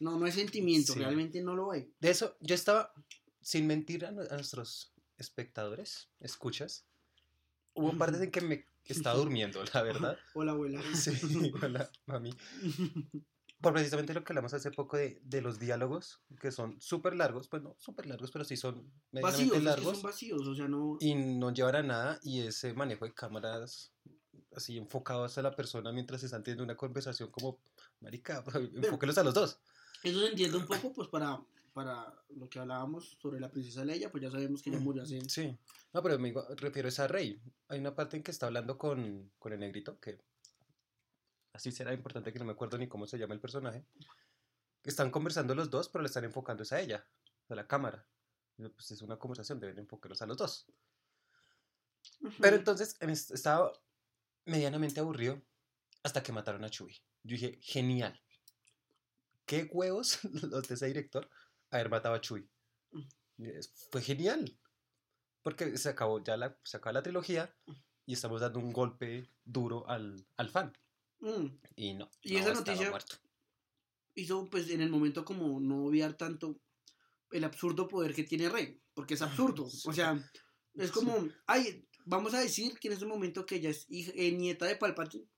no. 0.00 0.18
No 0.18 0.24
hay 0.26 0.32
sentimiento, 0.32 0.92
Sí. 0.94 0.98
realmente 1.00 1.42
no 1.42 1.54
lo 1.54 1.72
hay. 1.72 1.92
De 2.00 2.10
eso, 2.10 2.36
yo 2.40 2.54
estaba, 2.54 2.92
sin 3.40 3.66
mentir 3.66 4.06
a, 4.06 4.12
nu- 4.12 4.22
a 4.30 4.34
nuestros 4.34 4.92
espectadores, 5.18 6.10
escuchas, 6.20 6.86
hubo 7.74 7.96
partes 7.98 8.20
en 8.22 8.30
que 8.30 8.40
me 8.40 8.66
estaba 8.84 9.16
durmiendo, 9.18 9.62
la 9.74 9.82
verdad. 9.82 10.16
Hola, 10.34 10.52
abuela. 10.52 10.80
Sí, 10.94 11.10
hola, 11.62 11.90
mami. 12.06 12.30
Por 13.60 13.72
precisamente 13.72 14.12
lo 14.12 14.22
que 14.22 14.32
hablamos 14.34 14.52
hace 14.52 14.70
poco 14.70 14.98
de, 14.98 15.18
de 15.24 15.40
los 15.40 15.58
diálogos, 15.58 16.20
que 16.38 16.52
son 16.52 16.78
súper 16.80 17.16
largos, 17.16 17.48
pues 17.48 17.62
no 17.62 17.74
súper 17.78 18.04
largos, 18.06 18.30
pero 18.30 18.44
sí 18.44 18.54
son 18.56 18.92
medianamente 19.12 19.22
Vacíos, 19.22 19.52
es 19.56 19.58
que 19.58 19.64
largos 19.64 19.94
son 19.94 20.02
vacíos, 20.02 20.46
o 20.46 20.54
sea, 20.54 20.68
no... 20.68 20.98
y 21.00 21.14
no 21.14 21.52
llevan 21.54 21.76
a 21.76 21.82
nada. 21.82 22.20
Y 22.22 22.40
ese 22.42 22.74
manejo 22.74 23.06
de 23.06 23.14
cámaras 23.14 23.94
así 24.56 24.76
enfocado 24.78 25.24
hacia 25.24 25.42
la 25.42 25.54
persona 25.54 25.92
mientras 25.92 26.22
están 26.22 26.42
teniendo 26.42 26.64
una 26.64 26.76
conversación, 26.76 27.30
como, 27.30 27.58
marica, 28.00 28.42
enfóquelos 28.74 29.18
a 29.18 29.24
los 29.24 29.34
dos. 29.34 29.58
Eso 30.02 30.20
se 30.20 30.28
entiende 30.28 30.56
un 30.58 30.66
poco, 30.66 30.92
pues, 30.92 31.08
para, 31.08 31.40
para 31.72 32.14
lo 32.30 32.48
que 32.48 32.58
hablábamos 32.58 33.16
sobre 33.20 33.40
la 33.40 33.50
princesa 33.50 33.84
Leia, 33.84 34.10
pues 34.10 34.22
ya 34.22 34.30
sabemos 34.30 34.62
que 34.62 34.70
ella 34.70 34.80
murió 34.80 35.02
hace... 35.02 35.20
Sí, 35.28 35.56
no, 35.92 36.02
pero 36.02 36.18
me 36.18 36.32
refiero 36.56 36.88
es 36.88 36.98
a 36.98 37.06
Rey. 37.08 37.40
Hay 37.68 37.78
una 37.78 37.94
parte 37.94 38.16
en 38.16 38.22
que 38.22 38.30
está 38.30 38.46
hablando 38.46 38.76
con, 38.78 39.30
con 39.38 39.52
el 39.52 39.60
negrito, 39.60 39.98
que 40.00 40.18
así 41.52 41.72
será 41.72 41.92
importante 41.94 42.32
que 42.32 42.38
no 42.38 42.44
me 42.44 42.52
acuerdo 42.52 42.76
ni 42.78 42.86
cómo 42.88 43.06
se 43.06 43.18
llama 43.18 43.34
el 43.34 43.40
personaje. 43.40 43.84
Están 44.84 45.10
conversando 45.10 45.54
los 45.54 45.70
dos, 45.70 45.88
pero 45.88 46.02
le 46.02 46.06
están 46.06 46.24
enfocando 46.24 46.62
es 46.62 46.72
a 46.72 46.80
ella, 46.80 47.04
a 47.48 47.54
la 47.54 47.66
cámara. 47.66 48.06
Pues 48.56 48.90
es 48.90 49.02
una 49.02 49.18
conversación, 49.18 49.58
deben 49.58 49.78
enfocarlos 49.78 50.22
a 50.22 50.26
los 50.26 50.36
dos. 50.36 50.66
Pero 52.40 52.56
entonces 52.56 52.96
est- 53.00 53.32
estaba 53.32 53.72
medianamente 54.46 55.00
aburrido 55.00 55.42
hasta 56.02 56.22
que 56.22 56.32
mataron 56.32 56.64
a 56.64 56.70
Chewie. 56.70 57.02
Yo 57.22 57.34
dije, 57.34 57.58
genial. 57.62 58.20
¿Qué 59.44 59.68
huevos 59.72 60.20
los 60.50 60.66
de 60.68 60.74
ese 60.74 60.86
director 60.86 61.28
haber 61.70 61.90
matado 61.90 62.14
a 62.14 62.20
Chewie? 62.20 62.48
Es- 63.38 63.72
Fue 63.90 64.00
genial. 64.02 64.58
Porque 65.42 65.76
se 65.78 65.88
acabó 65.90 66.22
ya 66.24 66.36
la, 66.36 66.58
se 66.64 66.76
acaba 66.78 66.94
la 66.94 67.02
trilogía 67.02 67.54
y 68.04 68.14
estamos 68.14 68.40
dando 68.40 68.58
un 68.58 68.72
golpe 68.72 69.30
duro 69.44 69.88
al, 69.88 70.26
al 70.36 70.48
fan. 70.50 70.72
Mm. 71.20 71.46
Y 71.76 71.94
no. 71.94 72.10
Y 72.22 72.34
no, 72.34 72.38
esa 72.40 72.54
noticia- 72.54 72.90
muerto. 72.90 73.16
hizo 74.14 74.48
pues 74.50 74.68
en 74.70 74.80
el 74.80 74.90
momento 74.90 75.24
como 75.24 75.60
no 75.60 75.86
obviar 75.86 76.14
tanto 76.14 76.60
el 77.30 77.44
absurdo 77.44 77.86
poder 77.88 78.14
que 78.14 78.24
tiene 78.24 78.48
Rey, 78.48 78.80
porque 78.94 79.14
es 79.14 79.22
absurdo, 79.22 79.64
o 79.84 79.92
sea, 79.92 80.16
es 80.74 80.92
como, 80.92 81.28
ay, 81.46 81.86
vamos 82.06 82.32
a 82.32 82.40
decir 82.40 82.78
que 82.78 82.88
en 82.88 82.94
ese 82.94 83.04
momento 83.04 83.44
que 83.44 83.56
ella 83.56 83.68
es 83.70 83.84
hija- 83.90 84.12
eh, 84.14 84.32
nieta 84.32 84.64
de 84.64 84.76
Palpatine, 84.76 85.28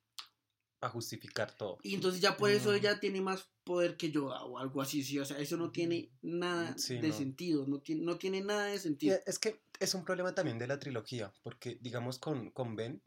Para 0.78 0.92
justificar 0.92 1.50
todo. 1.56 1.78
y 1.82 1.94
entonces 1.94 2.20
ya 2.20 2.36
por 2.36 2.50
eso 2.50 2.70
No. 2.70 2.74
ella 2.76 3.00
tiene 3.00 3.20
más 3.20 3.48
poder 3.64 3.96
que 3.96 4.10
Yoda 4.12 4.44
o 4.44 4.58
algo 4.58 4.80
así, 4.80 5.02
sí, 5.02 5.18
o 5.18 5.24
sea, 5.24 5.38
eso 5.38 5.56
no 5.56 5.72
tiene 5.72 6.12
nada 6.22 6.78
Sí, 6.78 6.98
de 6.98 7.08
no. 7.08 7.14
sentido, 7.14 7.66
no 7.66 7.80
tiene, 7.80 8.02
no 8.04 8.16
tiene 8.16 8.40
nada 8.42 8.66
de 8.66 8.76
Y 8.76 8.78
sentido. 8.78 9.18
es 9.26 9.38
que 9.40 9.60
es 9.80 9.94
un 9.94 10.04
problema 10.04 10.34
también 10.34 10.58
de 10.58 10.66
la 10.68 10.78
trilogía, 10.78 11.32
porque 11.42 11.78
digamos 11.80 12.18
con, 12.18 12.50
con 12.52 12.76
Ben 12.76 13.02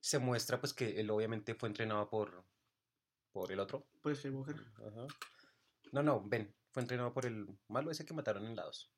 se 0.00 0.18
muestra 0.18 0.60
pues 0.60 0.72
que 0.74 1.00
él 1.00 1.10
obviamente 1.10 1.54
fue 1.54 1.68
entrenado 1.68 2.08
por, 2.10 2.44
por 3.32 3.50
el 3.50 3.58
otro. 3.60 3.86
Pues 4.02 4.18
Skywalker. 4.18 4.56
Ajá. 4.86 5.06
No, 5.92 6.02
no, 6.02 6.22
Ben 6.28 6.54
fue 6.72 6.82
entrenado 6.82 7.12
por 7.12 7.26
el 7.26 7.46
malo 7.68 7.90
ese 7.90 8.04
que 8.04 8.14
mataron 8.14 8.44
en 8.46 8.54
lados. 8.56 8.90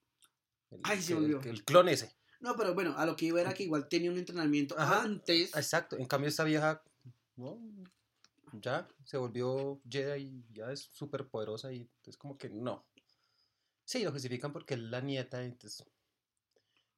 El, 0.71 0.81
Ay, 0.85 1.01
se 1.01 1.13
el, 1.13 1.19
olvidó. 1.21 1.41
el 1.43 1.65
clon 1.65 1.89
ese. 1.89 2.15
No, 2.41 2.57
pero 2.57 2.75
bueno, 2.75 2.95
a 2.97 3.05
lo 3.07 3.17
que 3.17 3.27
iba 3.27 3.41
era 3.41 3.53
que 3.55 3.65
igual 3.65 3.89
tenía 3.89 4.11
un 4.11 4.19
entrenamiento 4.19 4.79
Ajá, 4.79 5.03
antes. 5.03 5.55
Exacto. 5.57 5.97
En 5.97 6.07
cambio 6.07 6.29
esta 6.29 6.45
vieja 6.45 6.83
no, 7.37 7.59
ya 8.53 8.87
se 9.05 9.17
volvió 9.17 9.81
Jedi 9.89 10.23
y 10.23 10.45
ya 10.55 10.71
es 10.73 10.81
súper 10.81 11.27
poderosa 11.27 11.73
y 11.73 11.89
es 12.05 12.17
como 12.17 12.39
que 12.39 12.49
no. 12.49 12.85
Sí, 13.85 14.05
lo 14.05 14.13
justifican 14.13 14.53
porque 14.53 14.75
es 14.75 14.81
la 14.81 15.01
nieta, 15.01 15.43
entonces 15.45 15.85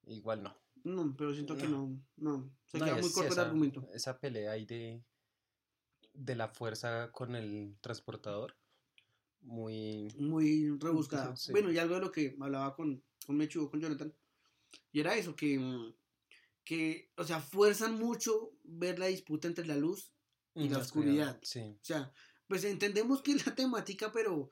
igual 0.06 0.42
no. 0.42 0.56
No, 0.82 1.14
pero 1.16 1.32
siento 1.34 1.56
que 1.56 1.68
no. 1.68 1.98
No, 2.16 2.50
se 2.66 2.78
No, 2.78 2.84
queda 2.84 2.98
y 2.98 3.00
muy 3.00 3.08
es- 3.08 3.14
corto 3.14 3.26
el 3.28 3.32
esa, 3.32 3.42
argumento. 3.42 3.88
Esa 3.94 4.18
pelea 4.18 4.52
ahí 4.52 4.64
de, 4.66 5.02
de 6.14 6.34
la 6.36 6.48
fuerza 6.48 7.10
con 7.12 7.34
el 7.34 7.76
transportador. 7.80 8.56
Muy. 9.42 10.08
Muy 10.18 10.76
rebuscada. 10.78 11.34
Sí. 11.36 11.52
Bueno, 11.52 11.70
y 11.72 11.78
algo 11.78 11.94
de 11.94 12.00
lo 12.00 12.12
que 12.12 12.36
hablaba 12.40 12.74
con, 12.74 13.02
con 13.26 13.36
Mechu 13.36 13.70
con 13.70 13.80
Jonathan. 13.80 14.12
Y 14.92 15.00
era 15.00 15.14
eso, 15.16 15.34
que, 15.36 15.58
mm, 15.58 15.94
que, 16.64 17.10
o 17.16 17.24
sea, 17.24 17.40
fuerzan 17.40 17.98
mucho 17.98 18.52
ver 18.64 18.98
la 18.98 19.06
disputa 19.06 19.48
entre 19.48 19.66
la 19.66 19.76
luz 19.76 20.12
y 20.54 20.68
la 20.68 20.78
oscuridad. 20.78 21.38
Sí. 21.42 21.60
O 21.60 21.84
sea, 21.84 22.12
pues 22.46 22.64
entendemos 22.64 23.22
que 23.22 23.32
es 23.32 23.46
la 23.46 23.54
temática, 23.54 24.10
pero, 24.12 24.50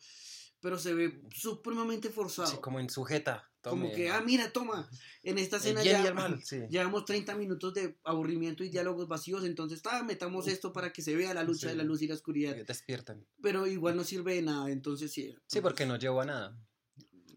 pero 0.61 0.79
se 0.79 0.95
ve 0.95 1.21
supremamente 1.35 2.11
forzado. 2.11 2.49
Sí, 2.49 2.57
como 2.61 2.81
en 2.81 2.89
sujeta. 2.91 3.45
Como 3.61 3.93
que, 3.93 4.09
ah, 4.09 4.23
mira, 4.23 4.51
toma, 4.53 4.89
en 5.23 5.37
esta 5.37 5.57
escena 5.59 5.83
ya 5.83 6.15
mal, 6.15 6.43
sí. 6.43 6.61
llevamos 6.71 7.05
30 7.05 7.35
minutos 7.35 7.75
de 7.75 7.99
aburrimiento 8.05 8.65
y 8.65 8.71
diálogos 8.71 9.09
vacíos, 9.09 9.45
entonces 9.45 9.83
ah, 9.85 10.03
metamos 10.05 10.47
esto 10.47 10.73
para 10.73 10.91
que 10.93 11.03
se 11.03 11.15
vea 11.15 11.35
la 11.35 11.43
lucha 11.43 11.63
Sí. 11.63 11.67
de 11.67 11.75
la 11.75 11.83
luz 11.83 12.01
y 12.01 12.07
la 12.07 12.15
oscuridad, 12.15 12.57
Eh, 12.57 12.65
Despiertan. 12.65 13.27
pero 13.43 13.67
igual 13.67 13.97
no 13.97 14.05
sirve 14.05 14.37
de 14.37 14.43
nada, 14.43 14.71
entonces 14.71 15.13
sí. 15.13 15.35
Sí, 15.49 15.61
porque 15.61 15.85
no 15.85 15.99
llevó 15.99 16.23
a 16.23 16.25
nada. 16.27 16.59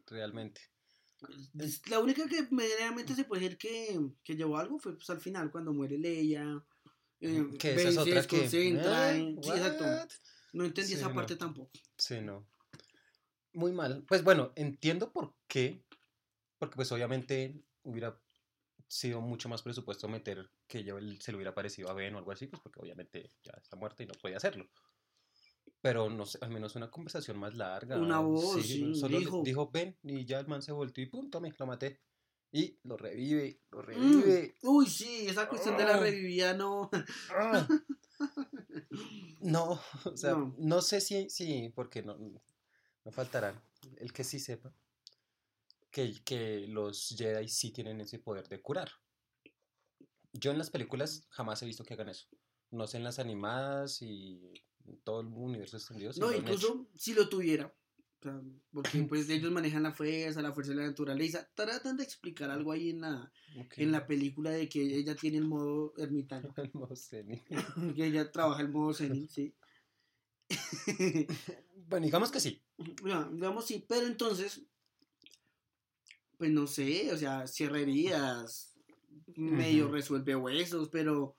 Realmente. 0.08 0.62
La 1.90 2.00
única 2.00 2.28
que 2.28 2.48
medianamente 2.52 3.14
se 3.16 3.24
puede 3.26 3.42
decir 3.44 3.58
que, 3.58 4.00
que 4.24 4.36
llevó 4.36 4.58
algo 4.58 4.80
fue 4.80 4.96
pues, 4.96 5.10
al 5.10 5.22
final, 5.22 5.52
cuando 5.52 5.74
muere 5.74 5.98
Leia. 5.98 6.64
eh, 7.20 7.48
Que 7.60 7.76
Ben 7.76 7.80
esa 7.88 7.90
es 7.90 7.96
se 7.96 8.02
otra 8.02 8.14
que. 8.28 8.38
desconcentra, 8.38 9.16
¿eh? 9.18 9.36
sí, 9.42 9.50
exacto. 9.50 9.86
No 10.54 10.66
entendí 10.66 10.90
Sí, 10.90 10.96
esa 10.96 11.10
no. 11.10 11.16
parte 11.16 11.36
tampoco. 11.36 11.72
Sí, 11.98 12.20
no. 12.22 12.46
Muy 13.54 13.72
mal. 13.72 14.04
Pues 14.08 14.24
bueno, 14.24 14.52
entiendo 14.56 15.12
por 15.12 15.36
qué. 15.48 15.84
Porque 16.58 16.76
pues 16.76 16.92
obviamente 16.92 17.62
hubiera 17.84 18.20
sido 18.88 19.22
mucho 19.22 19.48
más 19.50 19.62
presupuesto 19.62 20.08
meter 20.08 20.50
que 20.68 20.84
yo 20.84 20.98
se 21.20 21.32
le 21.32 21.38
hubiera 21.38 21.54
parecido 21.56 21.90
a 21.90 21.94
Ben 21.94 22.14
o 22.16 22.18
algo 22.18 22.32
así, 22.32 22.48
pues 22.48 22.62
porque 22.62 22.80
obviamente 22.82 23.30
ya 23.44 23.54
está 23.62 23.76
muerta 23.78 24.04
y 24.04 24.06
no 24.08 24.14
puede 24.22 24.36
hacerlo. 24.36 24.70
Pero 25.82 26.10
no 26.10 26.26
sé, 26.26 26.38
al 26.42 26.52
menos 26.52 26.76
una 26.76 26.92
conversación 26.92 27.38
más 27.40 27.56
larga. 27.56 27.98
Una 27.98 28.20
voz, 28.20 28.62
sí, 28.64 28.94
solo 28.94 29.18
dijo. 29.20 29.42
dijo 29.44 29.72
Ben 29.72 29.98
y 30.04 30.26
ya 30.26 30.40
el 30.40 30.48
man 30.48 30.62
se 30.62 30.72
volteó 30.72 31.04
y 31.04 31.08
pum, 31.08 31.30
tome, 31.30 31.54
lo 31.58 31.66
maté. 31.66 32.02
Y 32.52 32.78
lo 32.84 32.98
revive, 32.98 33.62
lo 33.72 33.80
Mm. 33.80 33.86
revive. 33.86 34.56
Uy, 34.64 34.86
sí, 34.88 35.26
esa 35.28 35.48
cuestión 35.50 35.78
de 35.78 35.86
la 35.86 35.96
Ah. 35.96 36.00
revivida 36.00 36.54
no. 36.54 36.90
¡Ah! 37.30 37.68
No, 39.40 39.80
o 40.14 40.18
sea, 40.18 40.32
No. 40.34 40.54
no, 40.58 40.82
sé 40.82 41.02
si, 41.02 41.30
si 41.30 41.70
porque 41.70 42.04
no, 42.04 42.16
no 42.18 43.12
faltará 43.12 43.60
el 43.98 44.14
que 44.14 44.24
sí 44.24 44.40
sepa 44.40 44.72
que, 45.90 46.24
que 46.24 46.68
los 46.68 47.16
Jedi 47.18 47.48
sí 47.48 47.72
tienen 47.72 48.02
ese 48.02 48.20
poder 48.20 48.48
de 48.48 48.62
curar. 48.62 48.92
Yo 50.34 50.52
en 50.52 50.58
las 50.58 50.70
películas 50.70 51.26
jamás 51.30 51.62
he 51.62 51.66
visto 51.66 51.84
que 51.84 51.96
hagan 51.96 52.10
eso. 52.10 52.28
No 52.70 52.88
sé 52.88 52.98
en 52.98 53.04
las 53.04 53.20
animadas 53.20 54.02
y 54.02 54.54
todo 55.04 55.22
el 55.22 55.28
universo 55.28 55.78
extendido. 55.78 56.12
No, 56.18 56.34
incluso 56.34 56.88
si 56.96 57.14
lo 57.14 57.30
tuviera. 57.30 57.74
O 58.20 58.24
sea, 58.24 58.40
porque 58.72 59.04
pues 59.04 59.30
ellos 59.30 59.52
manejan 59.52 59.82
la 59.84 59.94
fuerza, 59.94 60.42
la 60.42 60.54
fuerza 60.54 60.72
de 60.72 60.78
la 60.78 60.88
naturaleza. 60.88 61.50
Tratan 61.56 61.98
de 61.98 62.04
explicar 62.04 62.52
algo 62.52 62.72
ahí 62.72 62.92
en 62.92 63.02
la, 63.02 63.32
en 63.78 63.92
la 63.92 64.06
película 64.06 64.52
de 64.52 64.70
que 64.70 64.82
ella 64.82 65.16
tiene 65.16 65.38
el 65.38 65.46
modo 65.46 65.94
ermitaño. 65.98 66.54
El 66.58 66.72
modo 66.74 66.96
zen. 66.96 67.42
que 67.96 68.06
ella 68.06 68.32
trabaja 68.32 68.62
el 68.62 68.70
modo 68.70 68.94
zenith, 68.94 69.30
sí. 69.30 69.56
Bueno, 71.88 72.06
digamos 72.06 72.32
que 72.32 72.40
sí. 72.40 72.62
Ya, 73.04 73.28
digamos 73.30 73.66
sí, 73.66 73.84
pero 73.86 74.08
entonces, 74.08 74.62
pues 76.38 76.52
no 76.52 76.68
sé, 76.68 77.12
o 77.12 77.18
sea, 77.18 77.48
cierra 77.48 77.80
heridas, 77.80 78.72
medio 79.36 79.90
resuelve 79.90 80.36
huesos, 80.36 80.90
pero, 80.90 81.36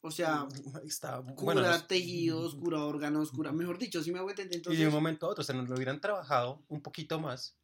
o 0.00 0.10
sea, 0.10 0.46
Está, 0.84 1.22
cura 1.34 1.60
bueno, 1.62 1.86
tejidos, 1.86 2.54
cura 2.60 2.84
órganos, 2.84 3.30
cura, 3.32 3.52
mejor 3.52 3.78
dicho, 3.78 4.02
si 4.02 4.12
me 4.12 4.18
hago 4.18 4.30
entender, 4.30 4.62
Y 4.72 4.76
de 4.76 4.86
un 4.86 4.92
momento 4.92 5.26
a 5.26 5.30
otro, 5.30 5.42
o 5.42 5.44
sea, 5.44 5.54
nos 5.54 5.68
lo 5.68 5.74
hubieran 5.76 6.00
trabajado 6.00 6.64
un 6.68 6.82
poquito 6.82 7.18
más 7.20 7.58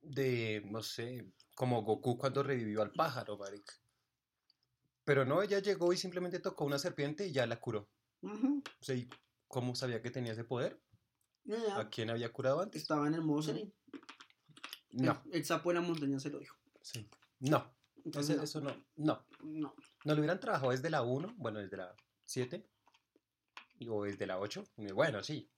de, 0.00 0.62
no 0.70 0.82
sé, 0.82 1.32
como 1.54 1.82
Goku 1.82 2.18
cuando 2.18 2.42
revivió 2.42 2.82
al 2.82 2.92
pájaro, 2.92 3.38
marica. 3.38 3.74
Pero 5.04 5.24
no, 5.24 5.42
ella 5.42 5.58
llegó 5.58 5.92
y 5.92 5.96
simplemente 5.96 6.38
tocó 6.38 6.64
una 6.64 6.78
serpiente 6.78 7.26
y 7.26 7.32
ya 7.32 7.46
la 7.46 7.60
curó. 7.60 7.88
O 8.22 8.62
sea, 8.84 8.94
¿y 8.94 9.08
cómo 9.48 9.74
sabía 9.74 10.00
que 10.00 10.10
tenía 10.10 10.32
ese 10.32 10.44
poder? 10.44 10.80
ya, 11.44 11.78
¿A 11.78 11.90
quién 11.90 12.08
había 12.10 12.32
curado 12.32 12.60
antes? 12.60 12.82
estaba 12.82 13.06
en 13.08 13.14
el 13.14 13.22
modo. 13.22 13.52
No, 14.92 15.22
El, 15.24 15.34
el 15.34 15.44
sapo 15.44 15.70
de 15.70 15.74
la 15.74 15.80
montaña 15.80 16.20
se 16.20 16.30
lo 16.30 16.38
dijo. 16.38 16.56
sí. 16.82 17.08
No, 17.40 17.74
Entonces, 18.04 18.40
eso 18.40 18.60
no, 18.60 18.86
no. 18.94 19.26
no. 19.42 19.74
Nos 20.04 20.16
lo 20.16 20.20
hubieran 20.20 20.40
trabajado 20.40 20.70
desde 20.72 20.90
la 20.90 21.02
1, 21.02 21.34
bueno, 21.36 21.58
desde 21.60 21.76
la 21.76 21.94
7, 22.26 22.68
y- 23.78 23.88
o 23.88 24.02
desde 24.04 24.26
la 24.26 24.38
8. 24.38 24.64
y 24.76 24.86
Bueno, 24.92 25.22
sí. 25.22 25.48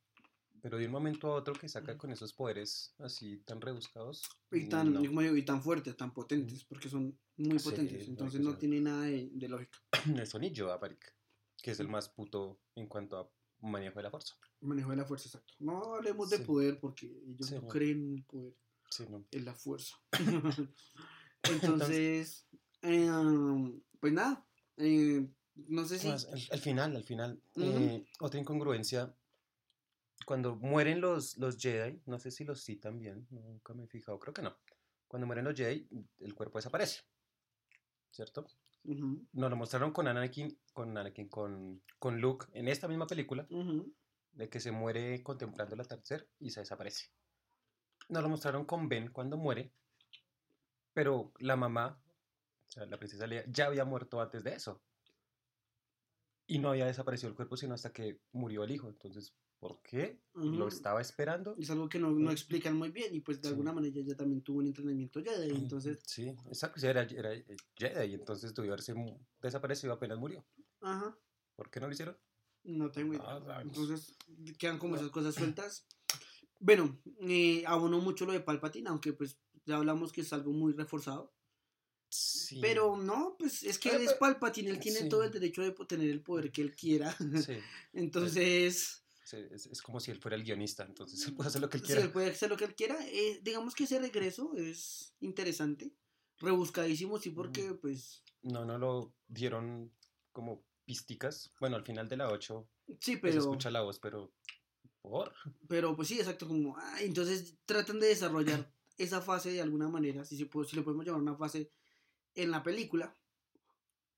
Pero 0.62 0.78
de 0.78 0.86
un 0.86 0.92
momento 0.92 1.28
a 1.30 1.34
otro 1.36 1.52
que 1.52 1.68
saca 1.68 1.98
con 1.98 2.10
esos 2.10 2.32
poderes 2.32 2.94
así 2.98 3.36
tan 3.44 3.60
rebuscados. 3.60 4.22
Y 4.50 4.66
tan, 4.68 4.94
no. 4.94 5.02
y 5.02 5.08
como 5.08 5.20
digo, 5.20 5.36
y 5.36 5.44
tan 5.44 5.62
fuertes, 5.62 5.94
tan 5.94 6.14
potentes, 6.14 6.64
porque 6.64 6.88
son 6.88 7.18
muy 7.36 7.58
Sí, 7.58 7.68
potentes, 7.70 8.06
no, 8.06 8.10
entonces 8.12 8.40
no 8.40 8.56
tiene 8.56 8.80
nada 8.80 9.02
de, 9.02 9.28
de 9.32 9.48
lógica. 9.48 9.78
Eso 10.26 10.38
ni 10.38 10.50
yo, 10.52 10.76
marica, 10.80 11.08
que 11.62 11.72
es 11.72 11.80
el 11.80 11.88
más 11.88 12.08
puto 12.08 12.60
en 12.76 12.86
cuanto 12.86 13.18
a 13.18 13.30
manejo 13.60 13.96
de 13.98 14.04
la 14.04 14.10
fuerza. 14.10 14.34
Manejo 14.60 14.90
de 14.90 14.96
la 14.96 15.04
fuerza, 15.04 15.28
exacto. 15.28 15.52
No 15.58 15.94
hablemos 15.96 16.30
de 16.30 16.38
poder 16.38 16.80
porque 16.80 17.06
ellos 17.26 17.46
Sí, 17.48 17.56
no 17.56 17.62
no. 17.62 17.68
creen 17.68 18.02
en 18.02 18.14
el 18.14 18.24
poder, 18.24 18.54
Sí, 18.90 19.04
no. 19.10 19.26
en 19.30 19.44
la 19.44 19.54
fuerza. 19.54 19.96
Entonces, 21.92 22.46
eh, 22.80 23.10
pues 24.04 24.12
nada, 24.12 24.44
eh, 24.76 25.26
no 25.54 25.86
sé 25.86 25.98
si... 25.98 26.10
Al, 26.10 26.18
al 26.50 26.58
final, 26.58 26.94
al 26.94 27.04
final, 27.04 27.40
eh, 27.56 28.04
otra 28.20 28.38
incongruencia, 28.38 29.14
cuando 30.26 30.56
mueren 30.56 31.00
los, 31.00 31.38
los 31.38 31.56
Jedi, 31.56 32.02
no 32.04 32.18
sé 32.18 32.30
si 32.30 32.44
los 32.44 32.62
citan 32.62 32.98
bien, 32.98 33.26
nunca 33.30 33.72
me 33.72 33.84
he 33.84 33.86
fijado, 33.86 34.18
creo 34.18 34.34
que 34.34 34.42
no. 34.42 34.54
Cuando 35.08 35.26
mueren 35.26 35.46
los 35.46 35.56
Jedi, 35.56 35.88
el 36.20 36.34
cuerpo 36.34 36.58
desaparece, 36.58 37.00
¿cierto? 38.10 38.46
Ujú, 38.84 39.26
Nos 39.32 39.48
lo 39.48 39.56
mostraron 39.56 39.90
con 39.90 40.06
Anakin, 40.06 40.54
con 40.74 40.98
Anakin, 40.98 41.30
con, 41.30 41.82
con 41.98 42.20
Luke 42.20 42.44
en 42.52 42.68
esta 42.68 42.88
misma 42.88 43.06
película, 43.06 43.48
de 44.32 44.50
que 44.50 44.60
se 44.60 44.70
muere 44.70 45.22
contemplando 45.22 45.76
el 45.76 45.80
atardecer 45.80 46.28
y 46.40 46.50
se 46.50 46.60
desaparece. 46.60 47.06
Nos 48.10 48.22
lo 48.22 48.28
mostraron 48.28 48.66
con 48.66 48.86
Ben 48.86 49.10
cuando 49.10 49.38
muere, 49.38 49.72
pero 50.92 51.32
la 51.38 51.56
mamá, 51.56 51.98
sea, 52.74 52.86
la 52.86 52.98
princesa 52.98 53.26
Leia, 53.26 53.44
ya 53.48 53.66
había 53.66 53.84
muerto 53.84 54.20
antes 54.20 54.42
de 54.44 54.54
eso. 54.54 54.82
Y 56.46 56.58
no 56.58 56.70
había 56.70 56.86
desaparecido 56.86 57.30
el 57.30 57.34
cuerpo 57.36 57.56
sino 57.56 57.74
hasta 57.74 57.92
que 57.92 58.20
murió 58.32 58.64
el 58.64 58.70
hijo. 58.70 58.88
Entonces, 58.88 59.34
¿por 59.58 59.80
qué? 59.80 60.20
Lo 60.34 60.44
Ujú. 60.44 60.68
estaba 60.68 61.00
esperando. 61.00 61.56
Es 61.58 61.70
algo 61.70 61.88
que 61.88 61.98
no, 61.98 62.10
no 62.10 62.30
explican 62.30 62.76
muy 62.76 62.90
bien 62.90 63.14
y 63.14 63.20
pues 63.20 63.40
de 63.40 63.48
Sí. 63.48 63.52
alguna 63.52 63.72
manera 63.72 63.98
ella 63.98 64.16
también 64.16 64.42
tuvo 64.42 64.58
un 64.58 64.66
entrenamiento 64.66 65.22
Jedi, 65.22 65.50
entonces, 65.50 66.02
Sí, 66.06 66.28
exacto, 66.48 66.86
era, 66.86 67.02
era 67.02 67.30
Jedi, 67.76 68.10
y 68.10 68.14
entonces 68.14 68.52
debió 68.54 68.72
haberse 68.72 68.94
desaparecido 69.40 69.92
apenas 69.92 70.18
murió. 70.18 70.44
ajá, 70.82 71.16
¿Por 71.56 71.70
qué 71.70 71.80
no 71.80 71.86
lo 71.86 71.92
hicieron? 71.92 72.18
no 72.64 72.90
tengo 72.90 73.14
idea. 73.14 73.24
Ah, 73.26 73.40
sabemos. 73.44 73.78
Entonces 73.78 74.16
quedan 74.58 74.78
como 74.78 74.96
esas 74.96 75.10
cosas 75.10 75.34
sueltas. 75.34 75.86
Bueno, 76.60 76.98
eh, 77.20 77.62
abonó 77.66 78.00
mucho 78.00 78.24
lo 78.26 78.32
de 78.32 78.40
Palpatine, 78.40 78.88
aunque 78.88 79.12
pues 79.12 79.38
ya 79.66 79.76
hablamos 79.76 80.12
que 80.12 80.22
es 80.22 80.32
algo 80.32 80.52
muy 80.52 80.72
reforzado. 80.72 81.32
Sí. 82.14 82.60
Pero 82.60 82.96
no, 82.96 83.34
pues 83.36 83.64
es 83.64 83.76
que 83.78 83.90
él 83.90 84.02
es 84.02 84.14
Palpatine, 84.14 84.70
él 84.70 84.78
tiene 84.78 85.00
sí. 85.00 85.08
todo 85.08 85.24
el 85.24 85.32
derecho 85.32 85.62
de 85.62 85.72
tener 85.86 86.08
el 86.08 86.22
poder 86.22 86.52
que 86.52 86.62
él 86.62 86.76
quiera. 86.76 87.12
Sí, 87.44 87.58
Entonces, 87.92 89.02
sí, 89.24 89.36
es, 89.50 89.66
es 89.66 89.82
como 89.82 89.98
si 89.98 90.12
él 90.12 90.20
fuera 90.20 90.36
el 90.36 90.44
guionista, 90.44 90.84
entonces 90.84 91.26
él 91.26 91.34
puede 91.34 91.48
hacer 91.48 91.60
lo 91.60 91.68
que 91.68 91.78
él 91.78 91.82
quiera. 91.82 92.02
él 92.02 92.12
puede 92.12 92.30
hacer 92.30 92.50
lo 92.50 92.56
que 92.56 92.66
él 92.66 92.74
quiera, 92.76 92.96
eh, 93.06 93.40
digamos 93.42 93.74
que 93.74 93.84
ese 93.84 93.98
regreso 93.98 94.54
es 94.56 95.14
interesante, 95.18 95.92
rebuscadísimo, 96.38 97.18
sí, 97.18 97.30
porque 97.30 97.74
pues 97.74 98.22
No, 98.42 98.64
no 98.64 98.78
lo 98.78 99.12
dieron 99.26 99.92
como 100.30 100.64
pisticas. 100.84 101.50
Bueno, 101.58 101.76
al 101.76 101.84
final 101.84 102.08
de 102.08 102.16
la 102.16 102.30
8 102.30 102.68
sí, 103.00 103.14
se 103.14 103.18
pero, 103.18 103.40
escucha 103.40 103.70
la 103.72 103.80
voz, 103.80 103.98
pero 103.98 104.32
por. 105.02 105.34
pero 105.66 105.96
pues 105.96 106.08
sí, 106.08 106.18
exacto, 106.18 106.46
como, 106.46 106.76
ah, 106.76 106.98
entonces 107.00 107.56
tratan 107.66 107.98
de 107.98 108.06
desarrollar 108.06 108.70
esa 108.96 109.20
fase 109.20 109.50
de 109.50 109.60
alguna 109.60 109.88
manera, 109.88 110.24
si, 110.24 110.36
se 110.36 110.46
puede, 110.46 110.68
si 110.68 110.76
le 110.76 110.82
podemos 110.82 111.04
llamar 111.04 111.22
una 111.22 111.36
fase 111.36 111.70
en 112.34 112.50
la 112.50 112.62
película, 112.62 113.16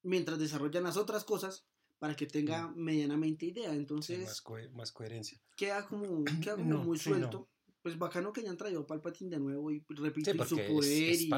mientras 0.03 0.39
desarrollan 0.39 0.85
las 0.85 0.97
otras 0.97 1.25
cosas 1.25 1.67
para 1.99 2.15
que 2.15 2.27
tenga 2.27 2.69
medianamente 2.69 3.47
idea, 3.47 3.71
Sí, 3.71 3.77
entonces... 3.77 4.25
más, 4.25 4.43
cohe- 4.45 4.71
más 4.71 4.93
coherencia. 4.93 5.41
queda 5.57 5.87
como, 5.87 6.25
queda 6.43 6.57
como 6.57 6.69
No, 6.69 6.85
muy 6.85 6.99
sí, 6.99 7.11
no. 7.11 7.17
suelto. 7.17 7.49
Pues 7.83 7.97
bacano 7.99 8.33
que 8.33 8.41
hayan 8.41 8.57
traído 8.57 8.85
Palpatine 8.85 9.31
de 9.31 9.39
nuevo 9.39 9.71
y 9.71 9.85
repito 9.91 10.33
Sí, 10.33 10.39
su 10.49 10.57
poder 10.57 10.93
es, 11.11 11.21
es 11.21 11.23
y, 11.23 11.31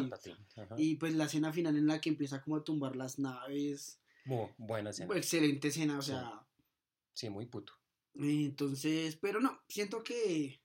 y 0.79 0.95
pues 0.97 1.15
la 1.15 1.25
escena 1.27 1.53
final 1.53 1.77
en 1.77 1.87
la 1.87 2.01
que 2.01 2.09
empieza 2.09 2.41
como 2.43 2.57
a 2.57 2.65
tumbar 2.65 2.97
las 2.97 3.19
naves. 3.19 4.01
Mu- 4.25 4.49
buena 4.57 4.89
escena. 4.91 5.15
Excelente 5.15 5.69
escena, 5.69 5.99
o 5.99 6.03
sea. 6.03 6.43
Sí, 7.13 7.29
muy 7.29 7.45
puto. 7.47 7.75
Entonces, 8.15 9.17
pero 9.17 9.41
no, 9.41 9.61
siento 9.69 10.03
que, 10.03 10.63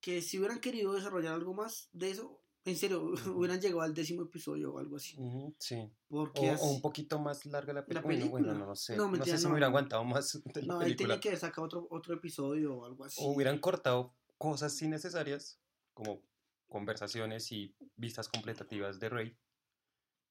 que 0.00 0.22
si 0.22 0.38
hubieran 0.38 0.60
querido 0.60 0.92
desarrollar 0.92 1.34
algo 1.34 1.54
más 1.54 1.88
de 1.92 2.10
eso, 2.10 2.41
En 2.64 2.76
serio, 2.76 3.02
Ujú. 3.12 3.30
hubieran 3.38 3.60
llegado 3.60 3.80
al 3.82 3.92
décimo 3.94 4.22
episodio 4.22 4.74
o 4.74 4.78
algo 4.78 4.96
así. 4.96 5.16
Ujú, 5.18 5.54
sí. 5.58 5.90
Porque 6.08 6.50
O, 6.50 6.52
o 6.52 6.54
así- 6.54 6.64
un 6.74 6.80
poquito 6.80 7.18
más 7.18 7.44
larga 7.46 7.72
la, 7.72 7.84
peli- 7.84 7.94
La 7.96 8.00
bueno, 8.02 8.26
bueno, 8.28 8.46
película. 8.46 8.58
no, 8.60 8.66
no 8.66 8.76
sé. 8.76 8.96
No, 8.96 9.04
No, 9.04 9.08
mentira, 9.10 9.36
sé 9.36 9.38
si 9.38 9.44
no, 9.44 9.50
me 9.50 9.54
hubiera 9.54 9.66
no. 9.68 9.70
aguantado 9.76 10.04
más 10.04 10.40
de 10.44 10.62
la 10.62 10.66
No, 10.74 10.80
ahí 10.80 10.84
película. 10.84 11.08
tenía 11.08 11.20
que 11.20 11.28
haber 11.30 11.40
sacado 11.40 11.66
otro, 11.66 11.86
otro 11.90 12.14
episodio 12.14 12.76
o 12.76 12.84
algo 12.84 13.04
así. 13.04 13.20
O 13.22 13.32
hubieran 13.32 13.58
cortado 13.58 14.14
cosas 14.38 14.80
innecesarias, 14.82 15.60
como 15.94 16.22
conversaciones 16.68 17.50
y 17.52 17.74
vistas 17.96 18.28
completativas 18.28 18.98
de 19.00 19.08
Rey, 19.08 19.36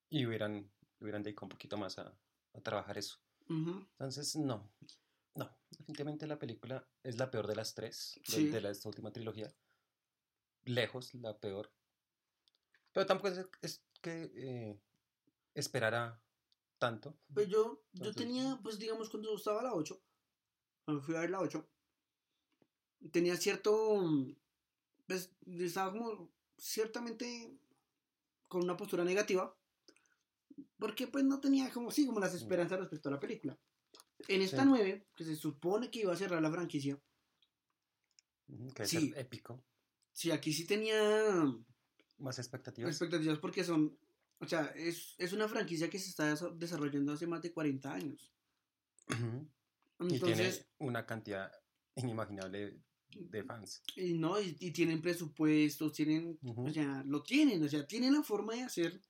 y 0.09 0.25
hubieran, 0.25 0.71
hubieran 0.99 1.23
dedicado 1.23 1.45
un 1.45 1.49
poquito 1.49 1.77
más 1.77 1.97
a, 1.99 2.17
a 2.53 2.61
trabajar 2.61 2.97
eso. 2.97 3.17
Ujú. 3.49 3.85
Entonces, 3.91 4.35
no, 4.37 4.69
no, 5.35 5.49
definitivamente 5.69 6.25
la 6.27 6.39
película 6.39 6.87
es 7.03 7.17
la 7.17 7.29
peor 7.29 7.47
de 7.47 7.55
las 7.55 7.73
tres, 7.75 8.19
de, 8.27 8.33
Sí. 8.33 8.47
de 8.47 8.61
la, 8.61 8.69
esta 8.71 8.89
última 8.89 9.11
trilogía. 9.11 9.53
Lejos, 10.65 11.13
la 11.13 11.37
peor. 11.39 11.71
Pero 12.93 13.05
tampoco 13.05 13.29
es, 13.29 13.45
es 13.61 13.83
que 14.01 14.31
eh, 14.35 14.81
esperara 15.53 16.21
tanto. 16.77 17.17
Pues 17.33 17.47
yo, 17.47 17.83
yo 17.93 18.13
tenía, 18.13 18.59
pues 18.61 18.79
digamos, 18.79 19.09
cuando 19.09 19.35
estaba 19.35 19.61
la 19.63 19.73
8, 19.73 20.01
cuando 20.83 21.03
fui 21.03 21.15
a 21.15 21.21
ver 21.21 21.29
la 21.29 21.39
8, 21.41 21.69
tenía 23.11 23.35
cierto, 23.37 23.95
mm, 24.01 24.35
pues 25.07 25.31
estaba 25.45 25.91
como 25.91 26.31
ciertamente 26.57 27.57
con 28.47 28.63
una 28.63 28.75
postura 28.77 29.03
negativa, 29.03 29.55
porque 30.77 31.07
pues 31.07 31.23
no 31.23 31.39
tenía 31.39 31.71
como, 31.71 31.91
sí, 31.91 32.05
como 32.05 32.19
las 32.19 32.33
esperanzas 32.33 32.79
respecto 32.79 33.09
a 33.09 33.13
la 33.13 33.19
película. 33.19 33.57
En 34.27 34.41
esta 34.41 34.63
Sí. 34.63 34.67
9, 34.69 35.07
que 35.15 35.23
se 35.23 35.35
supone 35.35 35.89
que 35.89 35.99
iba 36.01 36.13
a 36.13 36.17
cerrar 36.17 36.41
la 36.41 36.51
franquicia, 36.51 36.99
Que 38.75 38.83
es 38.83 38.89
Sí. 38.89 39.13
épico. 39.15 39.63
sí, 40.11 40.29
aquí 40.31 40.51
sí 40.51 40.65
tenía 40.67 40.97
Más 42.21 42.37
expectativas. 42.39 42.89
expectativas 42.91 43.39
porque 43.39 43.63
son, 43.63 43.97
o 44.39 44.47
sea, 44.47 44.65
es, 44.75 45.15
es 45.17 45.33
una 45.33 45.47
franquicia 45.47 45.89
que 45.89 45.99
se 45.99 46.09
está 46.09 46.31
desa- 46.33 46.55
desarrollando 46.57 47.13
hace 47.13 47.27
más 47.27 47.41
de 47.41 47.51
40 47.51 47.93
años. 47.93 48.31
Y 49.09 50.13
Entonces, 50.15 50.65
tiene 50.77 50.89
una 50.89 51.05
cantidad 51.05 51.51
inimaginable 51.95 52.79
de 53.09 53.43
fans. 53.43 53.83
Y 53.95 54.13
no, 54.13 54.39
y, 54.39 54.55
y 54.59 54.71
tienen 54.71 55.01
presupuestos, 55.01 55.91
tienen, 55.93 56.39
o 56.43 56.69
sea, 56.71 57.03
lo 57.05 57.21
tienen, 57.23 57.63
o 57.63 57.67
sea, 57.67 57.85
tienen 57.85 58.13
la 58.13 58.23
forma 58.23 58.53
de 58.55 58.63
hacer. 58.63 59.01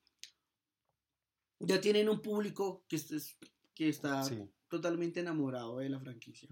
Ya 1.60 1.80
tienen 1.80 2.10
un 2.10 2.22
público 2.22 2.84
que, 2.88 2.96
es- 2.96 3.38
que 3.75 3.89
está 3.89 4.24
Sí. 4.24 4.39
totalmente 4.68 5.20
enamorado 5.20 5.77
de 5.77 5.89
la 5.89 6.00
franquicia. 6.00 6.50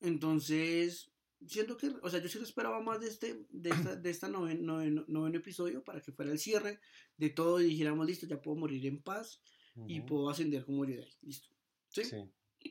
Entonces, 0.00 1.10
siento 1.46 1.76
que, 1.76 1.88
o 2.02 2.10
sea, 2.10 2.20
yo 2.20 2.28
sí 2.28 2.38
lo 2.38 2.44
esperaba 2.44 2.80
más 2.80 3.00
de 3.00 3.08
este, 3.08 3.46
de 3.50 3.70
esta, 3.70 3.96
de 3.96 4.10
esta 4.10 4.28
noven- 4.28 4.62
noven- 4.62 5.04
noveno 5.08 5.38
episodio 5.38 5.82
para 5.82 6.00
que 6.00 6.12
fuera 6.12 6.30
el 6.32 6.38
cierre 6.38 6.80
de 7.16 7.30
todo 7.30 7.60
y 7.60 7.64
dijéramos, 7.66 8.06
listo, 8.06 8.26
ya 8.26 8.40
puedo 8.40 8.56
morir 8.58 8.84
en 8.86 9.02
paz 9.02 9.42
y 9.86 10.00
puedo 10.00 10.28
ascender 10.28 10.64
como 10.64 10.84
Jedi. 10.84 11.06
Listo. 11.22 11.48
¿Sí? 11.88 12.04
Sí. 12.04 12.16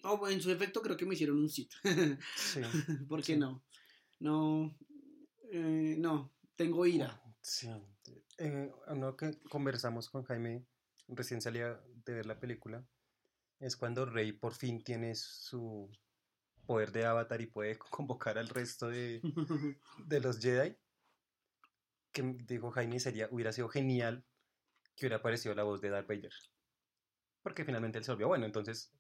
O, 0.03 0.27
en 0.29 0.39
su 0.41 0.51
efecto 0.51 0.81
creo 0.81 0.95
que 0.97 1.05
me 1.05 1.15
hicieron 1.15 1.37
un 1.39 1.49
Sith. 1.49 1.71
Sí. 2.35 2.61
¿Por 3.09 3.21
qué 3.23 3.33
Sí. 3.33 3.39
no? 3.39 3.63
No, 4.19 4.77
eh, 5.51 5.95
no, 5.97 6.31
tengo 6.55 6.85
ira. 6.85 7.21
Sí. 7.41 7.69
Eh, 8.37 8.71
uno 8.87 9.15
que 9.15 9.39
conversamos 9.49 10.09
con 10.09 10.23
Jaime 10.23 10.65
recién 11.07 11.41
salía 11.41 11.81
de 12.05 12.13
ver 12.13 12.25
la 12.25 12.39
película 12.39 12.85
es 13.59 13.75
cuando 13.75 14.05
Rey 14.05 14.31
por 14.31 14.53
fin 14.53 14.83
tiene 14.83 15.15
su 15.15 15.89
poder 16.69 16.91
de 16.91 17.03
avatar 17.03 17.41
y 17.41 17.47
puede 17.47 17.79
convocar 17.89 18.37
al 18.37 18.47
resto 18.47 18.87
de, 18.89 19.21
de 20.05 20.19
los 20.19 20.39
Jedi. 20.39 20.77
Que 22.11 22.21
dijo 22.21 22.69
Jaime 22.69 22.99
sería, 22.99 23.27
hubiera 23.31 23.51
sido 23.51 23.69
genial 23.69 24.23
que 24.95 25.05
hubiera 25.05 25.17
aparecido 25.17 25.55
la 25.55 25.63
voz 25.63 25.81
de 25.81 25.89
Darth 25.89 26.07
Vader. 26.07 26.31
Porque 27.41 27.65
finalmente 27.65 27.97
él 27.97 28.03
se 28.03 28.11
volvió 28.11 28.27
bueno, 28.27 28.45
entonces 28.45 28.91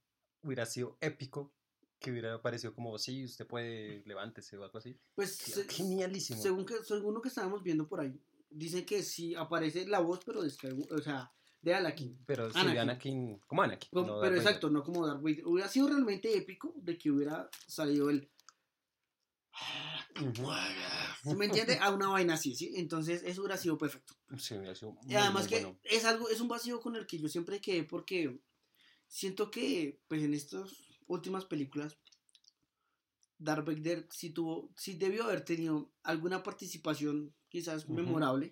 hubiera 0.41 0.65
sido 0.65 0.97
épico 0.99 1.53
que 1.99 2.09
hubiera 2.11 2.33
aparecido 2.33 2.73
como, 2.73 2.97
sí, 2.97 3.23
usted 3.25 3.45
puede, 3.45 4.01
levántese 4.05 4.57
o 4.57 4.63
algo 4.63 4.79
así. 4.79 4.97
Pues 5.13 5.35
se- 5.35 5.65
Genialísimo. 5.65 6.41
según, 6.41 6.65
que, 6.65 6.83
según 6.83 7.13
lo 7.13 7.21
que 7.21 7.27
estábamos 7.27 7.61
viendo 7.61 7.87
por 7.87 7.99
ahí, 7.99 8.19
dicen 8.49 8.83
que 8.85 9.03
sí 9.03 9.35
aparece 9.35 9.85
la 9.85 9.99
voz, 9.99 10.21
pero 10.25 10.41
de 10.41 10.49
Skywalker, 10.49 10.97
o 10.97 11.01
sea, 11.03 11.31
de 11.61 11.73
Anakin. 11.75 12.17
Pero 12.25 12.49
sí, 12.51 12.57
Anakin. 12.57 12.79
Anakin, 12.79 13.39
como 13.47 13.61
Anakin. 13.63 13.89
Como- 13.91 14.07
no 14.07 14.13
Darth 14.19 14.29
pero 14.29 14.41
exacto, 14.41 14.69
no 14.69 14.83
como 14.83 15.05
Darth 15.05 15.21
Vader. 15.21 15.45
Hubiera 15.45 15.69
sido 15.69 15.87
realmente 15.89 16.35
épico 16.37 16.73
de 16.77 16.97
que 16.97 17.11
hubiera 17.11 17.49
salido 17.67 18.09
el... 18.09 18.29
Ujú. 20.21 20.49
¿Sí 21.23 21.35
¿Me 21.35 21.45
entiende? 21.45 21.77
A 21.79 21.91
una 21.91 22.07
vaina 22.07 22.33
así, 22.35 22.55
¿sí? 22.55 22.71
Entonces 22.75 23.23
eso 23.25 23.41
hubiera 23.41 23.57
sido 23.57 23.77
perfecto. 23.77 24.13
Sí, 24.37 24.55
hubiera 24.55 24.75
sido 24.75 24.97
Y 25.03 25.07
muy, 25.07 25.15
además 25.15 25.43
muy 25.43 25.49
que 25.49 25.65
bueno. 25.65 25.79
es 25.83 26.05
algo, 26.05 26.29
es 26.29 26.39
un 26.39 26.47
vacío 26.47 26.79
con 26.79 26.95
el 26.95 27.05
que 27.05 27.19
yo 27.19 27.27
siempre 27.27 27.59
quedé 27.61 27.83
porque 27.83 28.39
siento 29.07 29.51
que 29.51 29.99
pues 30.07 30.23
en 30.23 30.33
estas 30.33 30.71
últimas 31.07 31.45
películas 31.45 31.97
Darth 33.37 33.65
Vader 33.65 34.07
sí 34.11 34.29
tuvo, 34.31 34.71
sí 34.75 34.93
debió 34.95 35.23
haber 35.25 35.43
tenido 35.43 35.91
alguna 36.03 36.43
participación 36.43 37.33
quizás 37.49 37.87
memorable 37.89 38.51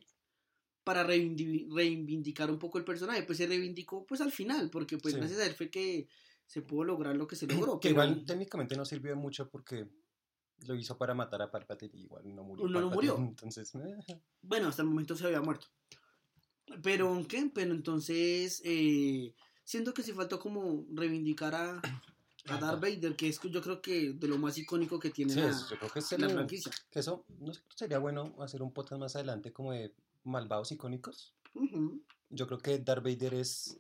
para 0.88 1.06
reivindi- 1.06 1.68
reivindicar 1.70 2.50
un 2.50 2.58
poco 2.58 2.78
el 2.78 2.86
personaje, 2.86 3.24
pues 3.24 3.38
se 3.38 3.46
reivindicó 3.46 4.06
pues 4.06 4.22
al 4.22 4.32
final, 4.32 4.70
porque 4.70 4.98
pues 4.98 5.14
Sí. 5.14 5.20
gracias 5.20 5.40
a 5.42 5.46
él 5.46 5.54
fue 5.54 5.70
que 5.70 6.08
se 6.46 6.62
pudo 6.62 6.86
lograr 6.86 7.14
lo 7.18 7.28
que 7.28 7.36
se 7.36 7.46
logró. 7.74 7.78
Que 7.82 7.90
pero 7.90 8.04
igual 8.06 8.26
técnicamente 8.26 8.78
no 8.78 8.86
sirvió 8.86 9.16
mucho 9.18 9.50
porque 9.50 9.86
lo 10.66 10.76
hizo 10.76 10.98
para 10.98 11.14
matar 11.14 11.42
a 11.42 11.52
Palpatine 11.52 11.92
y 11.98 12.04
igual 12.04 12.34
no 12.34 12.44
murió. 12.44 12.68
No, 12.70 12.80
no 12.80 12.90
murió. 12.90 13.18
Entonces, 13.20 13.76
eh, 13.76 14.22
Bueno, 14.42 14.70
hasta 14.70 14.82
el 14.82 14.88
momento 14.88 15.16
se 15.18 15.26
había 15.26 15.42
muerto. 15.42 15.68
Pero, 16.82 17.26
¿qué? 17.28 17.52
Pero 17.54 17.74
entonces, 17.74 18.62
eh, 18.66 19.34
siento 19.64 19.94
que 19.94 20.04
se 20.04 20.14
faltó 20.14 20.40
como 20.40 20.86
reivindicar 20.94 21.54
a, 21.56 21.82
a 22.48 22.58
Darth 22.60 22.82
Vader, 22.82 23.16
que 23.16 23.28
es 23.30 23.40
yo 23.42 23.62
creo 23.62 23.82
que 23.82 24.14
de 24.14 24.28
lo 24.28 24.38
más 24.38 24.58
icónico 24.58 25.00
que 25.00 25.10
tiene 25.10 25.34
sí, 25.34 25.40
la, 25.40 25.52
yo 25.52 25.78
creo 25.78 25.92
que 25.92 26.18
la 26.18 26.30
franquicia. 26.30 26.72
que 26.90 27.00
eso, 27.00 27.26
no 27.40 27.54
sé, 27.54 27.62
sería 27.76 28.00
bueno 28.00 28.36
hacer 28.40 28.62
un 28.62 28.72
podcast 28.74 29.00
más 29.00 29.16
adelante 29.16 29.52
como 29.54 29.72
de 29.74 29.94
malvados 30.28 30.72
icónicos. 30.72 31.34
Yo 32.30 32.46
creo 32.48 32.60
que 32.60 32.78
Darth 32.80 33.04
Vader 33.04 33.34
es 33.34 33.80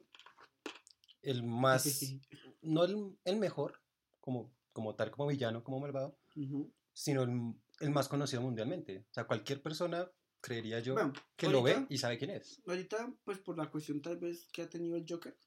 el 1.21 1.43
más, 1.43 2.15
no 2.61 2.83
el, 2.85 3.17
el 3.25 3.37
mejor, 3.37 3.79
como, 4.19 4.51
como 4.73 4.95
tal, 4.95 5.11
como 5.11 5.27
villano, 5.27 5.63
como 5.63 5.79
malvado, 5.79 6.17
sino 6.93 7.23
el, 7.23 7.53
el 7.81 7.89
más 7.91 8.07
conocido 8.07 8.41
mundialmente. 8.41 9.05
O 9.09 9.13
sea, 9.13 9.25
cualquier 9.27 9.61
persona, 9.61 10.09
creería 10.41 10.79
yo, 10.79 10.93
Bueno, 10.93 11.13
que 11.35 11.49
lo 11.49 11.61
ve 11.61 11.85
y 11.89 11.97
sabe 11.97 12.17
quién 12.17 12.31
es. 12.31 12.61
Ahorita, 12.65 13.13
pues 13.25 13.39
por 13.39 13.57
la 13.57 13.69
cuestión 13.69 14.01
tal 14.01 14.17
vez 14.17 14.47
que 14.53 14.61
ha 14.63 14.69
tenido 14.69 14.95
el 14.97 15.05
Joker, 15.07 15.37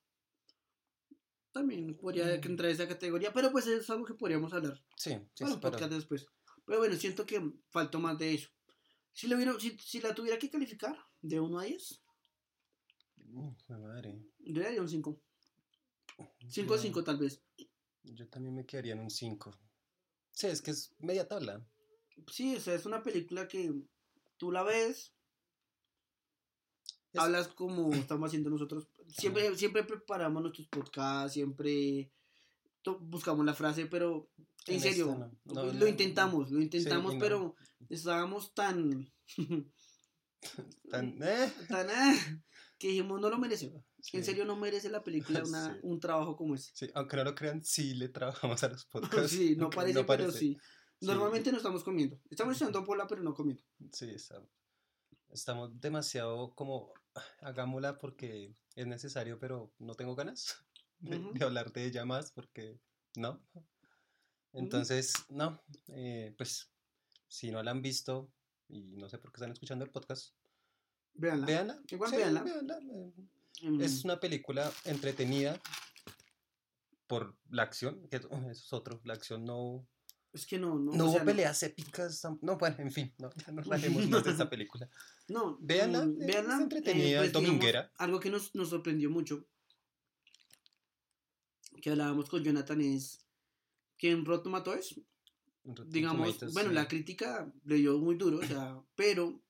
también 1.53 1.97
podría 1.97 2.27
Mm. 2.27 2.45
entrar 2.47 2.67
en 2.69 2.75
esa 2.75 2.87
categoría, 2.89 3.33
pero 3.33 3.51
pues 3.51 3.67
es 3.67 3.89
algo 3.91 4.05
que 4.05 4.15
podríamos 4.15 4.53
hablar 4.53 4.81
Sí, 4.97 5.11
sí, 5.35 5.45
para 5.45 5.57
pero- 5.57 5.61
podcast 5.61 5.93
después. 5.93 6.27
Pero 6.67 6.79
bueno, 6.79 6.95
siento 6.97 7.27
que 7.27 7.43
faltó 7.71 7.99
más 7.99 8.17
de 8.19 8.35
eso. 8.35 8.49
Si, 9.13 9.27
lo 9.27 9.37
hubiera- 9.37 9.59
si, 9.59 9.77
si 9.79 10.01
la 10.01 10.15
tuviera 10.15 10.39
que 10.39 10.51
calificar 10.51 10.97
de 11.21 11.41
1 11.41 11.59
a 11.59 11.65
10, 11.65 12.01
Mm, 13.17 13.51
la 13.69 13.79
madre. 13.79 14.19
yo 14.39 14.55
le 14.55 14.61
daría 14.65 14.81
un 14.81 14.89
5. 14.89 15.21
5 16.49 16.73
de 16.75 16.79
Yo- 16.79 16.83
5 16.83 17.05
tal 17.05 17.19
vez. 17.19 17.43
Yo 18.03 18.29
también 18.29 18.55
me 18.55 18.67
quedaría 18.67 18.95
en 18.95 19.01
un 19.01 19.11
5. 19.11 19.53
Sí, 20.33 20.47
es 20.47 20.63
que 20.63 20.71
es 20.73 20.95
media 20.99 21.29
tabla. 21.29 21.65
Sí, 22.33 22.57
o 22.57 22.61
sea, 22.61 22.75
es 22.75 22.87
una 22.87 23.03
película 23.03 23.47
que 23.49 23.73
tú 24.37 24.51
la 24.51 24.63
ves, 24.63 25.13
Es- 27.13 27.21
hablas 27.21 27.49
como 27.49 27.93
estamos 27.95 28.29
haciendo 28.29 28.51
nosotros. 28.51 28.89
Siempre, 29.09 29.55
siempre 29.57 29.85
preparamos 29.85 30.43
nuestros 30.43 30.69
podcasts, 30.69 31.35
siempre 31.35 32.11
buscamos 33.01 33.45
la 33.45 33.55
frase, 33.55 33.87
pero 33.87 34.31
en 34.67 34.75
En 34.75 34.81
serio, 34.81 35.11
esta 35.13 35.19
no. 35.19 35.39
No, 35.45 35.65
lo 35.67 35.73
no, 35.73 35.87
intentamos, 35.87 36.51
lo 36.51 36.61
intentamos, 36.63 37.15
pero 37.19 37.55
estábamos 37.91 38.55
tan, 38.55 39.13
Tan- 40.91 41.23
eh, 41.23 41.53
tan, 41.69 41.87
ah, 41.91 42.17
que 42.79 42.89
dijimos, 42.89 43.21
no 43.21 43.29
lo 43.29 43.39
merece. 43.39 43.71
sí, 44.01 44.17
En 44.17 44.25
serio, 44.25 44.45
no 44.47 44.57
merece 44.57 44.89
la 44.89 45.03
película 45.05 45.43
una- 45.45 45.75
Sí. 45.75 45.81
un 45.83 46.01
trabajo 46.01 46.35
como 46.37 46.55
ese. 46.55 46.71
Sí, 46.75 46.91
aunque 46.95 47.17
no 47.17 47.25
lo 47.25 47.35
crean, 47.35 47.63
sí 47.63 47.95
le 47.95 48.09
trabajamos 48.09 48.63
a 48.65 48.69
los 48.69 48.87
podcasts. 49.29 49.33
Sí, 49.33 49.55
no 49.57 49.69
parece, 49.71 50.03
pero 50.05 50.31
sí. 50.33 50.57
Normalmente 51.03 51.51
no 51.51 51.57
estamos 51.59 51.83
comiendo. 51.85 52.19
Estamos 52.31 52.57
echando 52.57 52.85
pola, 52.85 53.07
pero 53.07 53.23
no 53.23 53.35
comiendo. 53.35 53.63
Sí, 53.93 54.11
estamos, 54.11 54.49
estamos 55.31 55.81
demasiado 55.81 56.55
como, 56.55 56.93
"Ah, 57.15 57.25
hagámosla 57.41 57.99
porque 57.99 58.55
es 58.75 58.87
necesario, 58.87 59.39
pero 59.39 59.73
no 59.79 59.95
tengo 59.95 60.15
ganas 60.15 60.57
de 61.43 61.45
hablar 61.45 61.73
de 61.73 61.85
ella 61.87 62.05
más 62.05 62.33
porque 62.33 62.79
no. 63.17 63.43
Entonces, 64.53 65.13
no, 65.29 65.63
eh, 65.89 66.35
pues 66.37 66.71
si 67.31 67.51
no 67.53 67.63
la 67.63 67.71
han 67.71 67.81
visto 67.81 68.31
y 68.69 68.83
no 68.97 69.09
sé 69.09 69.19
por 69.19 69.31
qué 69.33 69.37
están 69.39 69.53
escuchando 69.53 69.85
el 69.85 69.91
podcast, 69.91 70.35
Véanla. 71.15 71.47
véanla. 71.47 71.83
Igual 71.91 72.11
sí, 72.11 72.17
véanla. 72.17 72.43
véanla, 72.43 72.79
eh, 72.93 73.13
Mm, 73.63 73.81
Es 73.83 74.05
una 74.05 74.19
película 74.19 74.73
entretenida 74.85 75.61
por 77.07 77.37
la 77.51 77.63
acción, 77.65 78.09
que 78.09 78.17
eso 78.17 78.31
es 78.51 78.73
otro, 78.73 79.01
la 79.05 79.13
acción 79.15 79.45
no, 79.45 79.87
Es 80.33 80.47
que 80.47 80.59
no, 80.59 80.79
no. 80.79 80.93
No 80.93 81.05
o 81.05 81.07
hubo 81.09 81.13
sea, 81.15 81.21
no. 81.21 81.27
peleas 81.27 81.63
épicas. 81.65 82.23
No, 82.41 82.57
bueno, 82.57 82.77
en 82.79 82.91
fin, 82.91 83.13
no, 83.19 83.29
ya 83.35 83.53
no 83.53 83.61
hablaremos 83.63 84.09
más 84.09 84.25
de 84.25 84.31
esta 84.31 84.49
película. 84.51 84.89
No, 85.29 85.59
Véanla, 85.61 86.05
es 86.05 86.17
véanla, 86.27 86.57
eh, 86.59 86.63
entretenida, 86.63 87.05
es 87.25 87.33
digamos, 87.33 87.33
dominguera. 87.33 87.93
algo 87.99 88.19
que 88.21 88.31
nos, 88.31 88.55
nos 88.55 88.71
sorprendió 88.71 89.11
mucho, 89.11 89.45
que 91.83 91.91
hablábamos 91.91 92.29
con 92.31 92.43
Jonathan, 92.43 92.81
es 92.81 93.27
que 93.99 94.11
en 94.13 94.25
Rotten 94.25 94.45
Tomatoes, 94.45 95.01
digamos, 95.87 96.27
Tomatoes, 96.29 96.53
bueno, 96.55 96.69
sí. 96.71 96.75
la 96.75 96.89
crítica 96.89 97.53
le 97.65 97.77
dio 97.77 97.99
muy 97.99 98.17
duro, 98.17 98.39
o 98.39 98.43
sea, 98.45 98.81
pero 98.95 99.43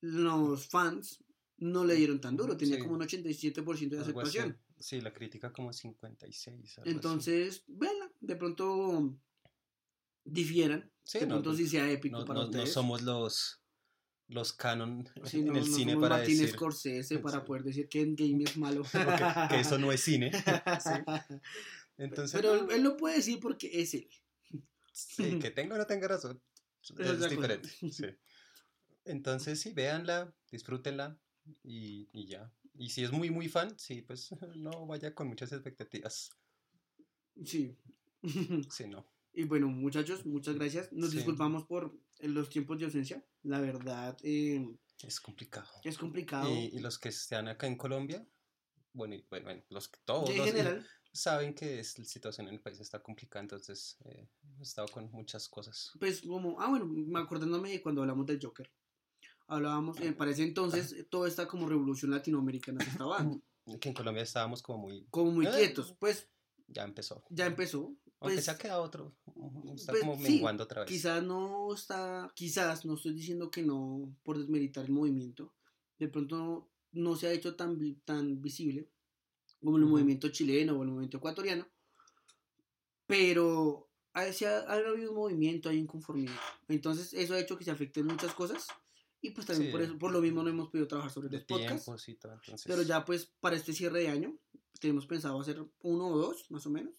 los 0.00 0.66
fans 0.68 1.22
no 1.58 1.84
le 1.84 1.94
dieron 1.94 2.20
tan 2.20 2.36
duro, 2.36 2.56
tenía 2.56 2.76
Sí. 2.76 2.82
como 2.82 2.94
un 2.94 3.02
87% 3.02 3.96
de 3.96 4.02
aceptación. 4.02 4.58
Sí, 4.78 5.00
la 5.02 5.12
crítica 5.12 5.52
como 5.52 5.72
56. 5.72 6.78
algo 6.78 6.82
así. 6.82 6.90
Entonces, 6.90 7.64
véanla, 7.66 8.10
de 8.20 8.36
pronto 8.36 9.14
difieran, 10.24 10.90
Sí, 11.02 11.18
de 11.18 11.26
no, 11.26 11.34
pronto 11.42 11.54
sí 11.54 11.66
sea 11.66 11.90
épico 11.90 12.18
no, 12.18 12.24
para 12.24 12.38
no- 12.40 12.44
no 12.44 12.50
ustedes. 12.50 12.72
somos 12.72 13.02
los, 13.02 13.60
los 14.28 14.52
canon 14.54 15.06
Sí, 15.24 15.40
en 15.40 15.46
no, 15.46 15.52
el 15.58 15.68
no 15.70 15.76
cine 15.76 15.94
para 15.96 16.16
Martin 16.18 16.38
decir 16.38 16.54
Scorsese 16.54 17.18
para 17.18 17.44
poder 17.44 17.62
decir 17.64 17.88
que 17.88 18.00
Endgame 18.02 18.44
es 18.44 18.56
malo. 18.56 18.82
que, 18.92 19.54
que 19.54 19.60
eso 19.60 19.76
no 19.78 19.92
es 19.92 20.00
cine. 20.00 20.30
Entonces, 21.98 22.40
Pero 22.40 22.56
no, 22.56 22.70
él, 22.70 22.76
él 22.76 22.82
lo 22.82 22.96
puede 22.96 23.16
decir 23.16 23.38
porque 23.40 23.70
es 23.82 23.92
él. 23.94 24.08
Sí, 24.92 25.38
que 25.38 25.50
tenga 25.50 25.74
o 25.74 25.78
no 25.78 25.86
tenga 25.86 26.08
razón, 26.08 26.42
es 26.98 27.28
diferente. 27.30 27.68
sí. 27.68 28.04
Entonces, 29.04 29.60
sí, 29.60 29.72
véanla, 29.72 30.34
disfrútenla 30.50 31.18
y, 31.62 32.08
y 32.12 32.26
ya. 32.26 32.52
Y 32.74 32.90
si 32.90 33.02
es 33.02 33.12
muy, 33.12 33.30
muy 33.30 33.48
fan, 33.48 33.78
sí, 33.78 34.02
pues 34.02 34.30
no 34.56 34.86
vaya 34.86 35.14
con 35.14 35.28
muchas 35.28 35.52
expectativas. 35.52 36.30
Sí. 37.44 37.76
Sí, 38.70 38.86
no. 38.86 39.06
y 39.32 39.44
bueno, 39.44 39.68
muchachos, 39.68 40.26
muchas 40.26 40.56
gracias. 40.56 40.92
Nos 40.92 41.10
Sí. 41.10 41.16
disculpamos 41.16 41.64
por 41.64 41.98
los 42.20 42.50
tiempos 42.50 42.78
de 42.78 42.84
ausencia. 42.84 43.24
La 43.42 43.60
verdad, 43.60 44.16
eh, 44.22 44.62
Es 45.02 45.20
complicado. 45.20 45.68
es 45.84 45.96
complicado. 45.96 46.50
Y, 46.50 46.66
y 46.76 46.78
los 46.80 46.98
que 46.98 47.08
están 47.08 47.48
acá 47.48 47.66
en 47.66 47.76
Colombia, 47.76 48.26
bueno, 48.92 49.16
bueno, 49.30 49.44
bueno, 49.44 49.62
los 49.70 49.88
que 49.88 49.98
todos 50.04 50.34
los- 50.36 50.46
general, 50.46 50.86
saben 51.12 51.54
que 51.54 51.80
es, 51.80 51.98
la 51.98 52.04
situación 52.04 52.48
en 52.48 52.54
el 52.54 52.60
país 52.60 52.78
está 52.80 53.02
complicada, 53.02 53.42
entonces 53.42 53.96
eh, 54.04 54.28
he 54.58 54.62
estado 54.62 54.88
con 54.88 55.10
muchas 55.10 55.48
cosas. 55.48 55.90
pues 55.98 56.22
como, 56.22 56.60
ah, 56.60 56.68
bueno, 56.68 56.86
me 56.86 57.20
acordándome 57.20 57.70
de 57.70 57.82
cuando 57.82 58.02
hablamos 58.02 58.26
del 58.26 58.38
Joker. 58.42 58.70
Hablábamos, 59.46 59.98
eh, 60.00 60.12
para 60.12 60.30
ese 60.30 60.44
entonces, 60.44 61.06
todo 61.10 61.26
está 61.26 61.48
como 61.48 61.68
revolución 61.68 62.12
latinoamericana 62.12 62.84
se 62.84 62.90
estaba 62.90 63.16
dando. 63.18 63.42
Que 63.80 63.88
en 63.90 63.94
Colombia 63.94 64.22
estábamos 64.22 64.62
como 64.62 64.78
muy... 64.78 65.06
Como 65.10 65.30
muy 65.32 65.46
Eh. 65.46 65.50
quietos. 65.54 65.94
Pues 66.00 66.28
Ya 66.68 66.82
empezó. 66.84 67.24
ya 67.30 67.46
empezó. 67.46 67.94
Aunque 68.20 68.36
Pues, 68.36 68.44
se 68.44 68.50
ha 68.50 68.58
quedado 68.58 68.82
otro. 68.82 69.16
Está 69.74 69.92
pues, 69.92 70.02
como 70.02 70.16
sí, 70.16 70.22
menguando 70.22 70.64
otra 70.64 70.80
vez. 70.82 70.88
Quizás 70.90 71.22
no 71.22 71.72
está, 71.74 72.30
quizás 72.34 72.84
no 72.84 72.94
estoy 72.94 73.12
diciendo 73.14 73.50
que 73.50 73.62
no 73.62 74.16
por 74.22 74.38
desmeritar 74.38 74.84
el 74.86 74.90
movimiento, 74.92 75.54
de 75.98 76.08
pronto 76.08 76.69
no, 76.92 77.16
se 77.16 77.26
ha 77.28 77.32
hecho 77.32 77.54
tan, 77.56 77.78
tan 78.04 78.40
visible 78.42 78.88
como 79.62 79.76
el 79.76 79.84
movimiento 79.84 80.28
chileno 80.30 80.72
o 80.78 80.82
el 80.82 80.88
movimiento 80.88 81.18
ecuatoriano, 81.18 81.66
pero 83.06 83.90
ha, 84.12 84.32
se 84.32 84.46
ha, 84.46 84.58
ha 84.60 84.74
habido 84.74 85.10
un 85.10 85.16
movimiento, 85.16 85.68
hay 85.68 85.78
inconformidad. 85.78 86.34
Entonces 86.68 87.12
eso 87.14 87.34
ha 87.34 87.40
hecho 87.40 87.58
que 87.58 87.64
se 87.64 87.70
afecten 87.70 88.06
muchas 88.06 88.34
cosas 88.34 88.66
y 89.20 89.30
pues 89.30 89.46
también 89.46 89.68
Sí. 89.68 89.72
por, 89.72 89.82
eso, 89.82 89.98
por 89.98 90.12
lo 90.12 90.20
mismo 90.20 90.42
no 90.42 90.48
hemos 90.48 90.68
podido 90.68 90.88
trabajar 90.88 91.10
sobre 91.12 91.30
los 91.30 91.42
podcasts. 91.44 92.08
y 92.08 92.14
todo. 92.14 92.36
Pero 92.64 92.82
ya 92.82 93.04
pues 93.04 93.26
para 93.40 93.56
este 93.56 93.72
cierre 93.72 94.00
de 94.00 94.08
año 94.08 94.38
tenemos 94.80 95.06
pensado 95.06 95.40
hacer 95.40 95.62
uno 95.80 96.08
o 96.08 96.18
dos 96.18 96.50
más 96.50 96.66
o 96.66 96.70
menos 96.70 96.94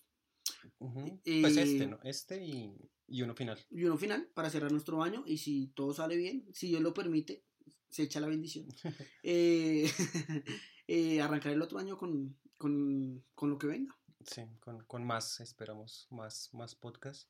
Ujú. 0.80 1.19
eh, 1.25 1.41
Pues 1.41 1.58
este, 1.58 1.88
¿no? 1.88 1.99
Este 2.04 2.43
y, 2.45 2.75
y 3.08 3.21
uno 3.23 3.36
final. 3.36 3.58
y 3.69 3.84
uno 3.86 3.97
final 3.97 4.30
para 4.34 4.49
cerrar 4.49 4.71
nuestro 4.71 5.01
año 5.01 5.23
y 5.25 5.38
si 5.38 5.67
todo 5.67 5.93
sale 5.93 6.15
bien, 6.15 6.47
si 6.54 6.67
Dios 6.67 6.82
lo 6.82 6.93
permite, 6.93 7.43
se 7.91 8.04
echa 8.04 8.19
la 8.19 8.27
bendición. 8.27 8.67
eh, 9.23 9.91
eh, 10.88 11.21
arrancar 11.21 11.51
el 11.54 11.62
otro 11.62 11.80
año 11.80 11.97
con, 11.97 12.38
con, 12.58 13.23
con 13.36 13.49
lo 13.49 13.58
que 13.58 13.67
venga. 13.67 13.95
Sí, 14.25 14.43
con, 14.60 14.84
con 14.86 15.04
más, 15.04 15.39
esperamos, 15.39 16.08
más, 16.12 16.49
más 16.54 16.75
podcast. 16.75 17.27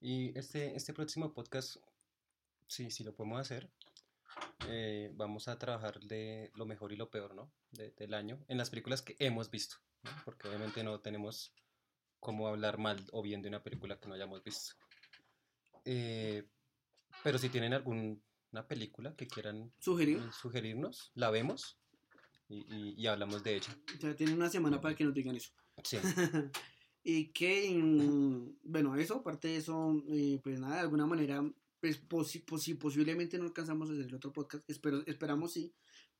Y 0.00 0.36
este, 0.38 0.74
este 0.76 0.94
próximo 0.94 1.32
podcast, 1.34 1.76
sí, 2.66 2.90
sí 2.90 3.04
lo 3.04 3.14
podemos 3.14 3.40
hacer. 3.40 3.70
eh, 4.68 5.10
vamos 5.14 5.48
a 5.48 5.58
trabajar 5.58 6.00
de 6.00 6.50
lo 6.54 6.64
mejor 6.66 6.92
y 6.92 6.96
lo 6.96 7.10
peor, 7.10 7.34
¿no? 7.34 7.52
De- 7.72 7.90
del 7.92 8.14
año, 8.14 8.42
en 8.48 8.56
las 8.58 8.70
películas 8.70 9.02
que 9.02 9.16
hemos 9.18 9.50
visto, 9.50 9.76
¿no? 10.02 10.10
Porque 10.24 10.48
obviamente 10.48 10.82
no 10.82 11.00
tenemos 11.00 11.52
cómo 12.20 12.48
hablar 12.48 12.78
mal 12.78 13.04
o 13.12 13.22
bien 13.22 13.42
de 13.42 13.48
una 13.48 13.62
película 13.62 13.98
que 14.00 14.08
no 14.08 14.14
hayamos 14.14 14.42
visto. 14.42 14.74
Eh, 15.84 16.46
pero 17.22 17.38
si 17.38 17.48
tienen 17.48 17.74
alguna 18.52 18.66
película 18.66 19.14
que 19.16 19.26
quieran 19.28 19.72
Sugerido. 19.78 20.24
eh, 20.24 20.30
sugerirnos, 20.32 21.12
la 21.14 21.30
vemos 21.30 21.78
y, 22.48 22.56
y- 22.74 22.94
y 22.96 23.06
hablamos 23.06 23.42
de 23.44 23.56
ella. 23.56 23.78
Sea, 24.00 24.16
tienen 24.16 24.36
una 24.36 24.50
semana 24.50 24.80
para 24.80 24.94
que 24.96 25.04
nos 25.04 25.14
digan 25.14 25.36
eso. 25.36 25.52
Sí, 25.84 25.96
y 27.04 27.28
que, 27.32 27.70
bueno, 28.64 28.96
eso, 28.96 29.16
aparte 29.16 29.48
de 29.48 29.56
eso, 29.56 30.02
eh, 30.08 30.40
pues 30.42 30.58
nada, 30.58 30.74
de 30.76 30.80
alguna 30.80 31.06
manera, 31.06 31.42
pues 31.80 32.02
posi- 32.08 32.44
posi- 32.44 32.76
posiblemente 32.76 33.38
no 33.38 33.44
alcanzamos 33.44 33.88
a 33.88 33.92
hacer 33.92 34.06
el 34.06 34.14
otro 34.16 34.32
podcast, 34.32 34.68
espero, 34.68 35.04
esperamos 35.06 35.52
sí, 35.52 35.72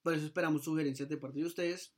por 0.02 0.14
eso 0.14 0.24
esperamos 0.26 0.64
sugerencias 0.64 1.08
de 1.08 1.16
parte 1.16 1.40
de 1.40 1.46
ustedes. 1.46 1.94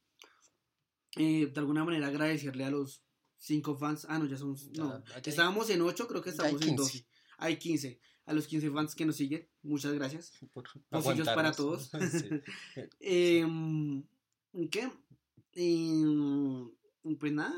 Eh, 1.16 1.46
de 1.52 1.60
alguna 1.60 1.84
manera 1.84 2.06
agradecerle 2.06 2.64
a 2.64 2.70
los 2.70 3.04
cinco 3.36 3.76
fans, 3.76 4.06
ah, 4.08 4.18
no, 4.18 4.24
ya 4.26 4.38
somos, 4.38 4.70
no, 4.78 5.04
Ya- 5.04 5.20
ya 5.20 5.30
estábamos 5.30 5.68
en 5.68 5.82
ocho, 5.82 6.08
creo 6.08 6.22
que 6.22 6.30
ya 6.30 6.36
estamos 6.36 6.62
en 6.62 6.68
15. 6.68 6.76
12, 6.82 7.06
hay 7.36 7.58
15, 7.58 8.00
a 8.26 8.32
los 8.32 8.46
15 8.46 8.70
fans 8.70 8.94
que 8.94 9.04
nos 9.04 9.16
siguen, 9.16 9.48
muchas 9.62 9.92
gracias. 9.92 10.32
por 10.52 10.64
Pocillos 10.88 11.28
para 11.28 11.52
todos. 11.52 11.90
Sí. 12.10 12.28
Em, 13.00 14.02
¿Qué? 14.70 14.90
Em, 15.54 16.70
pues 17.18 17.32
nada, 17.32 17.54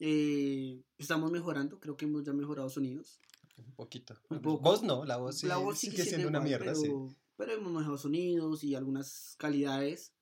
eh, 0.00 0.82
estamos 0.96 1.30
mejorando, 1.30 1.78
creo 1.78 1.96
que 1.96 2.04
hemos 2.04 2.24
ya 2.24 2.32
mejorado 2.32 2.68
sonidos. 2.68 3.20
Un 3.56 3.72
poquito. 3.72 4.14
Un 4.30 4.40
poco. 4.40 4.62
Vos 4.62 4.82
no, 4.82 5.04
la 5.04 5.16
voz, 5.16 5.42
la 5.42 5.56
sí 5.56 5.62
voz 5.62 5.78
sigue 5.78 5.96
sigue 5.96 6.08
siendo 6.08 6.28
una 6.28 6.40
mierda, 6.40 6.72
pero, 6.72 6.76
sí. 6.76 7.16
pero 7.36 7.52
hemos 7.52 7.72
mejorado 7.72 7.98
sonidos 7.98 8.62
y 8.64 8.74
algunas 8.74 9.34
calidades. 9.38 10.14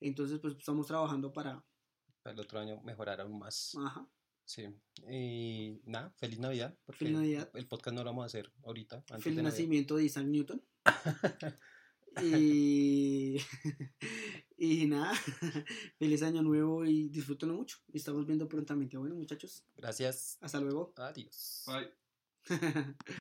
Entonces, 0.00 0.38
pues 0.38 0.56
estamos 0.56 0.86
trabajando 0.86 1.32
para. 1.32 1.64
Para 2.22 2.34
el 2.34 2.40
otro 2.40 2.60
año 2.60 2.80
mejorar 2.82 3.20
aún 3.20 3.38
más. 3.38 3.76
Ajá. 3.76 4.08
Sí. 4.44 4.66
Y 5.10 5.80
nada, 5.84 6.10
feliz 6.16 6.38
Navidad. 6.38 6.76
Porque 6.84 7.06
Feliz 7.06 7.14
Navidad. 7.14 7.50
El 7.54 7.66
podcast 7.66 7.94
no 7.94 8.04
lo 8.04 8.10
vamos 8.10 8.24
a 8.24 8.26
hacer 8.26 8.52
ahorita. 8.62 8.96
Antes 8.96 9.22
Feliz 9.22 9.36
de 9.36 9.42
nacimiento 9.42 9.96
de 9.96 10.04
Isaac 10.04 10.26
Newton. 10.26 10.62
y, 12.22 13.36
y 14.56 14.86
nada, 14.86 15.12
feliz 15.98 16.22
año 16.22 16.42
nuevo 16.42 16.84
y 16.84 17.08
disfrútenlo 17.08 17.54
mucho. 17.54 17.78
Estamos 17.92 18.26
viendo 18.26 18.48
prontamente. 18.48 18.96
Bueno, 18.96 19.14
muchachos, 19.14 19.64
Gracias. 19.76 20.38
hasta 20.40 20.60
luego. 20.60 20.92
Adiós. 20.96 21.64
Bye. 21.66 23.14